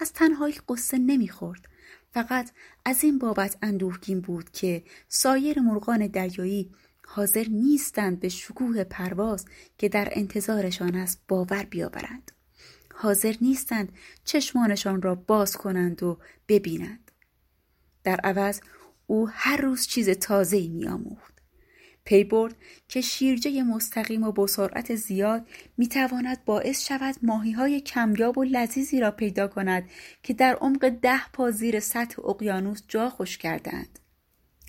از 0.00 0.12
تنهایی 0.12 0.54
قصه 0.68 0.98
نمی‌خورد. 0.98 1.68
فقط 2.10 2.50
از 2.84 3.04
این 3.04 3.18
بابت 3.18 3.56
اندوهگین 3.62 4.20
بود 4.20 4.50
که 4.50 4.84
سایر 5.08 5.60
مرغان 5.60 6.06
دریایی 6.06 6.72
حاضر 7.08 7.46
نیستند 7.50 8.20
به 8.20 8.28
شکوه 8.28 8.84
پرواز 8.84 9.46
که 9.78 9.88
در 9.88 10.08
انتظارشان 10.12 10.94
است 10.94 11.20
باور 11.28 11.62
بیاورند. 11.62 12.32
حاضر 12.94 13.34
نیستند 13.40 13.92
چشمانشان 14.24 15.02
را 15.02 15.14
باز 15.14 15.56
کنند 15.56 16.02
و 16.02 16.18
ببینند. 16.48 17.10
در 18.04 18.20
عوض 18.20 18.60
او 19.06 19.28
هر 19.32 19.56
روز 19.56 19.86
چیز 19.86 20.10
تازه‌ای 20.10 20.68
میآموخت. 20.68 21.36
پی 22.04 22.24
برد 22.24 22.54
که 22.88 23.00
شیرجه 23.00 23.62
مستقیم 23.62 24.22
و 24.22 24.32
با 24.32 24.46
سرعت 24.46 24.94
زیاد 24.94 25.46
می 25.76 25.88
تواند 25.88 26.44
باعث 26.44 26.86
شود 26.86 27.16
ماهی 27.22 27.52
های 27.52 27.80
کمیاب 27.80 28.38
و 28.38 28.44
لذیذی 28.44 29.00
را 29.00 29.10
پیدا 29.10 29.48
کند 29.48 29.90
که 30.22 30.34
در 30.34 30.54
عمق 30.54 30.88
ده 30.88 31.28
پا 31.28 31.50
زیر 31.50 31.80
سطح 31.80 32.26
اقیانوس 32.28 32.82
جا 32.88 33.10
خوش 33.10 33.38
کردند. 33.38 33.98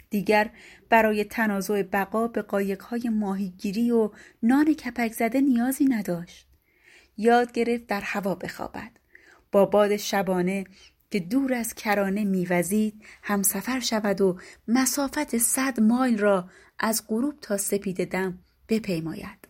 دیگر 0.09 0.49
برای 0.89 1.23
تنازع 1.23 1.83
بقا 1.83 2.27
به 2.27 2.41
قایقهای 2.41 3.09
ماهیگیری 3.09 3.91
و 3.91 4.11
نان 4.43 4.73
کپک 4.73 5.13
زده 5.13 5.41
نیازی 5.41 5.85
نداشت. 5.85 6.47
یاد 7.17 7.51
گرفت 7.51 7.87
در 7.87 8.01
هوا 8.01 8.35
بخوابد. 8.35 8.91
با 9.51 9.65
باد 9.65 9.97
شبانه 9.97 10.63
که 11.11 11.19
دور 11.19 11.53
از 11.53 11.73
کرانه 11.73 12.23
میوزید 12.23 13.05
همسفر 13.23 13.79
شود 13.79 14.21
و 14.21 14.39
مسافت 14.67 15.37
صد 15.37 15.79
مایل 15.79 16.17
را 16.17 16.49
از 16.79 17.07
غروب 17.07 17.39
تا 17.41 17.57
سپید 17.57 18.09
دم 18.11 18.39
بپیماید. 18.69 19.47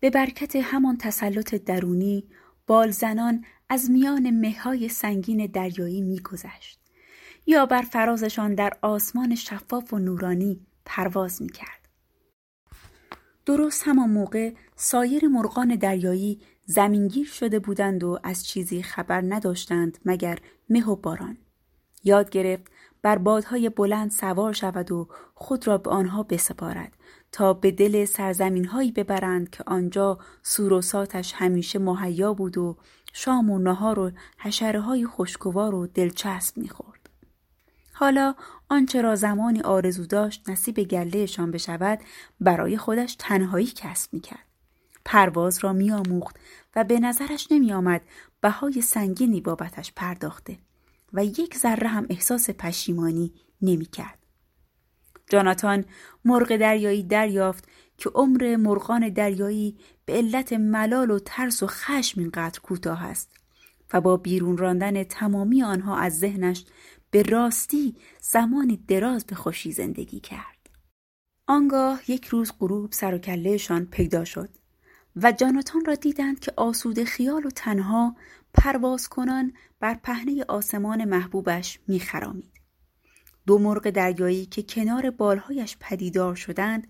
به 0.00 0.10
برکت 0.10 0.56
همان 0.56 0.96
تسلط 0.96 1.54
درونی 1.54 2.28
بالزنان 2.66 3.44
از 3.68 3.90
میان 3.90 4.30
مههای 4.30 4.88
سنگین 4.88 5.46
دریایی 5.46 6.00
میگذشت 6.00 6.79
یا 7.46 7.66
بر 7.66 7.82
فرازشان 7.82 8.54
در 8.54 8.72
آسمان 8.82 9.34
شفاف 9.34 9.92
و 9.92 9.98
نورانی 9.98 10.60
پرواز 10.84 11.42
می‌کرد. 11.42 11.88
درست 13.46 13.82
همان 13.86 14.10
موقع 14.10 14.52
سایر 14.76 15.28
مرغان 15.28 15.76
دریایی 15.76 16.40
زمینگیر 16.66 17.26
شده 17.26 17.58
بودند 17.58 18.04
و 18.04 18.18
از 18.22 18.46
چیزی 18.46 18.82
خبر 18.82 19.20
نداشتند 19.28 19.98
مگر 20.04 20.38
مه 20.68 20.86
و 20.86 20.96
باران. 20.96 21.36
یاد 22.04 22.30
گرفت 22.30 22.66
بر 23.02 23.18
بادهای 23.18 23.68
بلند 23.68 24.10
سوار 24.10 24.52
شود 24.52 24.92
و 24.92 25.08
خود 25.34 25.66
را 25.66 25.78
به 25.78 25.90
آنها 25.90 26.22
بسپارد 26.22 26.96
تا 27.32 27.52
به 27.52 27.70
دل 27.70 28.04
سرزمین 28.04 28.64
هایی 28.64 28.92
ببرند 28.92 29.50
که 29.50 29.64
آنجا 29.66 30.18
سوروساتش 30.42 31.32
همیشه 31.36 31.78
مهیا 31.78 32.34
بود 32.34 32.58
و 32.58 32.76
شام 33.12 33.50
و 33.50 33.58
نهار 33.58 33.98
و 33.98 34.10
حشره 34.38 34.80
های 34.80 35.06
خوشگوار 35.06 35.74
و 35.74 35.86
دلچسب 35.86 36.58
می‌خورد. 36.58 36.89
حالا 38.00 38.34
آنچه 38.68 39.02
را 39.02 39.16
زمانی 39.16 39.60
آرزو 39.60 40.06
داشت 40.06 40.48
نصیب 40.50 40.80
گلهشان 40.82 41.50
بشود 41.50 41.98
برای 42.40 42.76
خودش 42.76 43.16
تنهایی 43.18 43.66
کسب 43.66 44.14
می‌کرد. 44.14 44.46
پرواز 45.04 45.58
را 45.64 45.72
میآموخت 45.72 46.36
و 46.76 46.84
به 46.84 47.00
نظرش 47.00 47.48
نمیآمد 47.50 48.00
بهای 48.40 48.82
سنگینی 48.82 49.40
بابتش 49.40 49.92
پرداخته. 49.96 50.58
و 51.12 51.24
یک 51.24 51.56
ذره 51.56 51.88
هم 51.88 52.06
احساس 52.10 52.50
پشیمانی 52.50 53.32
نمی‌کرد. 53.62 54.18
جاناتان 55.30 55.84
مرغ 56.24 56.56
دریایی 56.56 57.02
دریافت 57.02 57.68
که 57.98 58.10
عمر 58.14 58.56
مرغان 58.56 59.08
دریایی 59.08 59.78
به 60.04 60.12
علت 60.12 60.52
ملال 60.52 61.10
و 61.10 61.18
ترس 61.18 61.62
و 61.62 61.66
خشم 61.66 62.20
اینقدر 62.20 62.60
کوتاه 62.60 63.04
است 63.04 63.30
و 63.92 64.00
با 64.00 64.16
بیرون 64.16 64.56
راندن 64.56 65.04
تمامی 65.04 65.62
آنها 65.62 65.96
از 65.96 66.18
ذهنش 66.18 66.64
به 67.10 67.22
راستی 67.22 67.96
زمانی 68.20 68.76
دراز 68.76 69.26
به 69.26 69.34
خوشی 69.36 69.72
زندگی 69.72 70.20
کرد. 70.20 70.70
آنگاه 71.46 72.10
یک 72.10 72.26
روز 72.26 72.52
غروب 72.58 72.92
سر 72.92 73.14
و 73.14 73.18
کلهشان 73.18 73.86
پیدا 73.86 74.24
شد 74.24 74.48
و 75.16 75.32
جاناتان 75.32 75.84
را 75.84 75.94
دیدند 75.94 76.40
که 76.40 76.52
آسود 76.56 77.04
خیال 77.04 77.46
و 77.46 77.50
تنها 77.50 78.16
پرواز 78.54 79.08
کنان 79.08 79.52
بر 79.80 79.94
پهنه 79.94 80.44
آسمان 80.48 81.04
محبوبش 81.04 81.80
میخرامید. 81.88 82.60
دو 83.46 83.58
مرغ 83.58 83.90
دریایی 83.90 84.46
که 84.46 84.62
کنار 84.62 85.10
بالهایش 85.10 85.76
پدیدار 85.80 86.34
شدند 86.34 86.86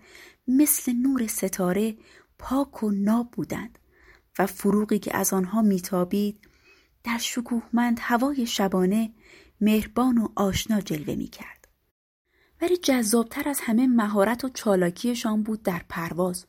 مثل 0.47 0.93
نور 0.93 1.27
ستاره 1.27 1.97
پاک 2.39 2.83
و 2.83 2.91
ناب 2.91 3.31
بودند 3.31 3.79
و 4.39 4.45
فروغی 4.45 4.99
که 4.99 5.17
از 5.17 5.33
آنها 5.33 5.61
میتابید 5.61 6.47
در 7.03 7.17
شکوهمند 7.17 7.97
هوای 8.01 8.45
شبانه 8.45 9.13
مهربان 9.61 10.17
و 10.17 10.27
آشنا 10.35 10.81
جلوه 10.81 11.15
می‌کرد. 11.15 11.67
ولی 12.61 12.77
جذابتر 12.77 13.49
از 13.49 13.59
همه 13.63 13.87
مهارت 13.87 14.45
و 14.45 14.49
چالاکیشان 14.49 15.43
بود 15.43 15.63
در 15.63 15.81
پرواز. 15.89 16.45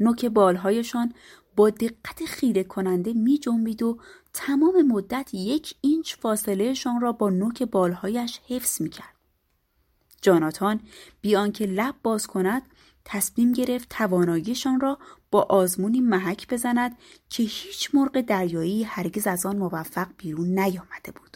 نوک 0.00 0.24
بالهایشان 0.24 1.12
با 1.56 1.70
دقت 1.70 2.24
خیره 2.24 2.64
کننده 2.64 3.12
می 3.12 3.38
جنبید 3.38 3.82
و 3.82 3.98
تمام 4.32 4.82
مدت 4.82 5.34
یک 5.34 5.74
اینچ 5.80 6.16
فاصلهشان 6.16 7.00
را 7.00 7.12
با 7.12 7.30
نوک 7.30 7.62
بالهایش 7.62 8.40
حفظ 8.48 8.80
می 8.82 8.90
کرد. 8.90 9.14
جاناتان 10.22 10.80
بیان 11.20 11.52
که 11.52 11.66
لب 11.66 11.94
باز 12.02 12.26
کند 12.26 12.62
تصمیم 13.04 13.52
گرفت 13.52 13.88
تواناییشان 13.88 14.80
را 14.80 14.98
با 15.30 15.42
آزمونی 15.42 16.00
محک 16.00 16.48
بزند 16.48 16.98
که 17.28 17.42
هیچ 17.42 17.94
مرغ 17.94 18.20
دریایی 18.20 18.82
هرگز 18.82 19.26
از 19.26 19.46
آن 19.46 19.56
موفق 19.56 20.08
بیرون 20.18 20.58
نیامده 20.58 21.12
بود. 21.14 21.27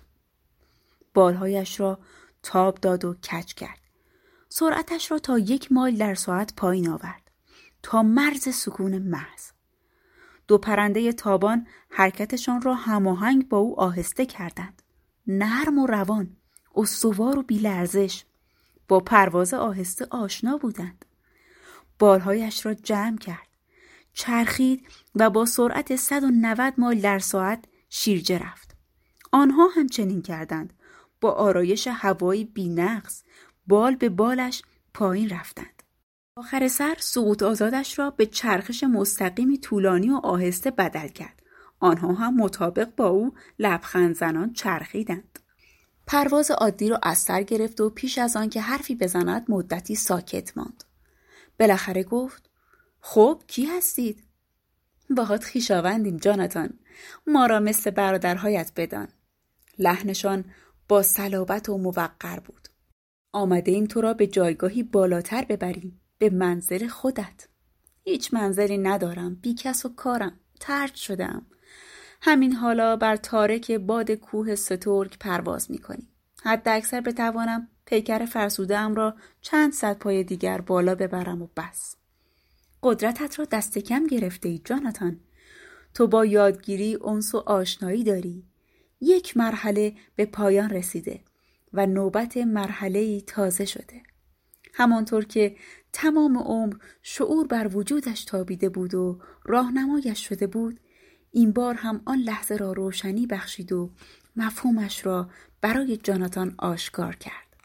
بالهایش 1.14 1.80
را 1.80 1.98
تاب 2.42 2.78
داد 2.78 3.04
و 3.04 3.14
کج 3.14 3.54
کرد. 3.54 3.78
سرعتش 4.48 5.10
را 5.10 5.18
تا 5.18 5.38
یک 5.38 5.72
مایل 5.72 5.98
در 5.98 6.14
ساعت 6.14 6.54
پایین 6.56 6.88
آورد. 6.88 7.30
تا 7.82 8.02
مرز 8.02 8.48
سکون 8.48 8.98
محض. 8.98 9.50
دو 10.48 10.58
پرنده 10.58 11.12
تابان 11.12 11.66
حرکتشان 11.90 12.62
را 12.62 12.74
هماهنگ 12.74 13.48
با 13.48 13.58
او 13.58 13.80
آهسته 13.80 14.26
کردند. 14.26 14.82
نرم 15.26 15.78
و 15.78 15.86
روان 15.86 16.36
استوار 16.74 17.38
و 17.38 17.42
بیلرزش. 17.42 18.24
با 18.88 19.00
پرواز 19.00 19.54
آهسته 19.54 20.06
آشنا 20.10 20.56
بودند. 20.56 21.04
بالهایش 21.98 22.66
را 22.66 22.74
جمع 22.74 23.18
کرد. 23.18 23.48
چرخید 24.12 24.86
و 25.14 25.30
با 25.30 25.44
سرعت 25.44 25.96
190 25.96 26.74
مایل 26.78 27.00
در 27.00 27.18
ساعت 27.18 27.64
شیرجه 27.88 28.38
رفت. 28.38 28.76
آنها 29.32 29.68
هم 29.76 29.88
چنین 29.88 30.22
کردند. 30.22 30.72
با 31.22 31.30
آرایش 31.32 31.88
هوایی 31.92 32.44
بینقص 32.44 33.22
بال 33.66 33.96
به 33.96 34.08
بالش 34.08 34.62
پایین 34.94 35.30
رفتند 35.30 35.82
آخر 36.36 36.68
سر 36.68 36.96
سقوط 36.98 37.42
آزادش 37.42 37.98
را 37.98 38.10
به 38.10 38.26
چرخش 38.26 38.84
مستقیمی 38.84 39.58
طولانی 39.58 40.10
و 40.10 40.16
آهسته 40.16 40.70
بدل 40.70 41.08
کرد. 41.08 41.42
آنها 41.80 42.12
هم 42.12 42.36
مطابق 42.36 42.94
با 42.96 43.06
او 43.06 43.34
لبخند 43.58 44.14
زنان 44.14 44.52
چرخیدند. 44.52 45.38
پرواز 46.06 46.50
عادی 46.50 46.88
را 46.88 47.00
از 47.02 47.18
سر 47.18 47.42
گرفت 47.42 47.80
و 47.80 47.90
پیش 47.90 48.18
از 48.18 48.36
آن 48.36 48.48
که 48.48 48.60
حرفی 48.60 48.94
بزند 48.94 49.44
مدتی 49.48 49.94
ساکت 49.94 50.56
ماند. 50.56 50.84
بالاخره 51.60 52.02
گفت 52.02 52.50
خب 53.00 53.42
کی 53.46 53.66
هستید 53.66 54.24
باهات 55.10 55.44
خیشاوندیم 55.44 56.16
جاناتان 56.16 56.78
ما 57.26 57.46
را 57.46 57.60
مثل 57.60 57.90
برادرهایت 57.90 58.72
بدان 58.76 59.08
لحنشان 59.78 60.44
با 60.92 61.02
صلابت 61.02 61.68
و 61.68 61.78
موقر 61.78 62.40
بود. 62.44 62.68
آمده 63.32 63.72
ایم 63.72 63.86
تو 63.86 64.00
را 64.00 64.14
به 64.14 64.26
جایگاهی 64.26 64.82
بالاتر 64.82 65.44
ببریم. 65.44 66.00
به 66.18 66.30
منزل 66.30 66.88
خودت. 66.88 67.48
هیچ 68.04 68.34
منزلی 68.34 68.78
ندارم. 68.78 69.34
بیکس 69.34 69.86
و 69.86 69.88
کارم. 69.88 70.40
ترک 70.60 70.96
شدم. 70.96 71.46
همین 72.20 72.52
حالا 72.52 72.96
بر 72.96 73.16
تارک 73.16 73.72
باد 73.72 74.10
کوه 74.10 74.54
سترگ 74.54 75.18
پرواز 75.20 75.70
می 75.70 75.78
کنیم 75.78 76.08
حد 76.42 76.68
اکثر 76.68 77.00
بتوانم 77.00 77.68
پیکر 77.86 78.24
فرسوده 78.24 78.88
را 78.88 79.14
چند 79.40 79.72
صد 79.72 79.98
پای 79.98 80.24
دیگر 80.24 80.60
بالا 80.60 80.94
ببرم 80.94 81.42
و 81.42 81.48
بس. 81.56 81.96
قدرتت 82.82 83.38
را 83.38 83.44
دست 83.44 83.78
کم 83.78 84.06
گرفته 84.06 84.48
ای 84.48 84.58
جاناتان. 84.64 85.20
تو 85.94 86.06
با 86.06 86.24
یادگیری 86.24 86.98
انس 87.04 87.34
و 87.34 87.38
آشنایی 87.38 88.04
داری. 88.04 88.51
یک 89.02 89.36
مرحله 89.36 89.94
به 90.16 90.26
پایان 90.26 90.70
رسیده 90.70 91.20
و 91.72 91.86
نوبت 91.86 92.36
مرحله 92.36 93.20
تازه 93.20 93.64
شده. 93.64 94.02
همانطور 94.74 95.24
که 95.24 95.56
تمام 95.92 96.38
عمر 96.38 96.76
شعور 97.02 97.46
بر 97.46 97.76
وجودش 97.76 98.24
تابیده 98.24 98.68
بود 98.68 98.94
و 98.94 99.20
راهنمایش 99.44 100.28
شده 100.28 100.46
بود 100.46 100.80
این 101.30 101.52
بار 101.52 101.74
هم 101.74 102.02
آن 102.04 102.18
لحظه 102.18 102.56
را 102.56 102.72
روشنی 102.72 103.26
بخشید 103.26 103.72
و 103.72 103.90
مفهومش 104.36 105.06
را 105.06 105.30
برای 105.60 105.96
جاناتان 105.96 106.54
آشکار 106.58 107.16
کرد. 107.16 107.56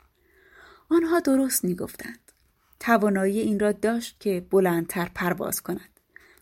آنها 0.89 1.19
درست 1.19 1.63
می‌گفتند. 1.63 2.31
توانایی 2.79 3.39
این 3.39 3.59
را 3.59 3.71
داشت 3.71 4.19
که 4.19 4.47
بلندتر 4.49 5.11
پرواز 5.15 5.61
کند 5.61 5.99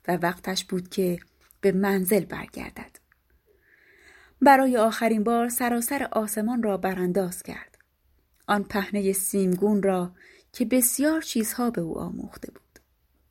و 0.08 0.12
وقتش 0.12 0.66
بود 0.66 0.90
که 0.90 1.20
به 1.62 1.72
منزل 1.72 2.26
برگردد. 2.26 3.05
برای 4.46 4.78
آخرین 4.78 5.24
بار 5.24 5.50
سراسر 5.50 6.08
آسمان 6.12 6.64
را 6.64 6.78
برانداز 6.78 7.44
کرد. 7.44 7.78
آن 8.48 8.64
پهنه 8.64 9.14
سیمگون 9.14 9.84
را 9.84 10.12
که 10.52 10.66
بسیار 10.66 11.22
چیزها 11.22 11.70
به 11.70 11.82
او 11.82 12.00
آموخته 12.00 12.52
بود. 12.52 12.80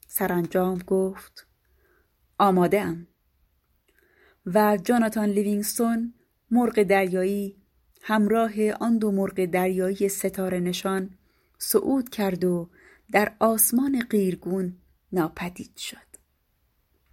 سرانجام 0.09 0.79
گفت 0.79 1.47
آماده 2.39 2.81
ام 2.81 3.07
و 4.47 4.79
جاناتان 4.85 5.29
لیوینگستون 5.29 6.15
مرغ 6.51 6.83
دریایی 6.83 7.57
همراه 8.03 8.71
آن 8.71 8.99
دو 8.99 9.11
مرغ 9.11 9.45
دریایی 9.45 10.09
ستاره 10.09 10.61
نشان 10.61 11.11
صعود 11.59 12.09
کرد 12.09 12.45
و 12.45 12.71
در 13.13 13.33
آسمان 13.39 14.01
غیرگون 14.11 14.77
ناپدید 15.13 15.77
شد. 15.77 16.14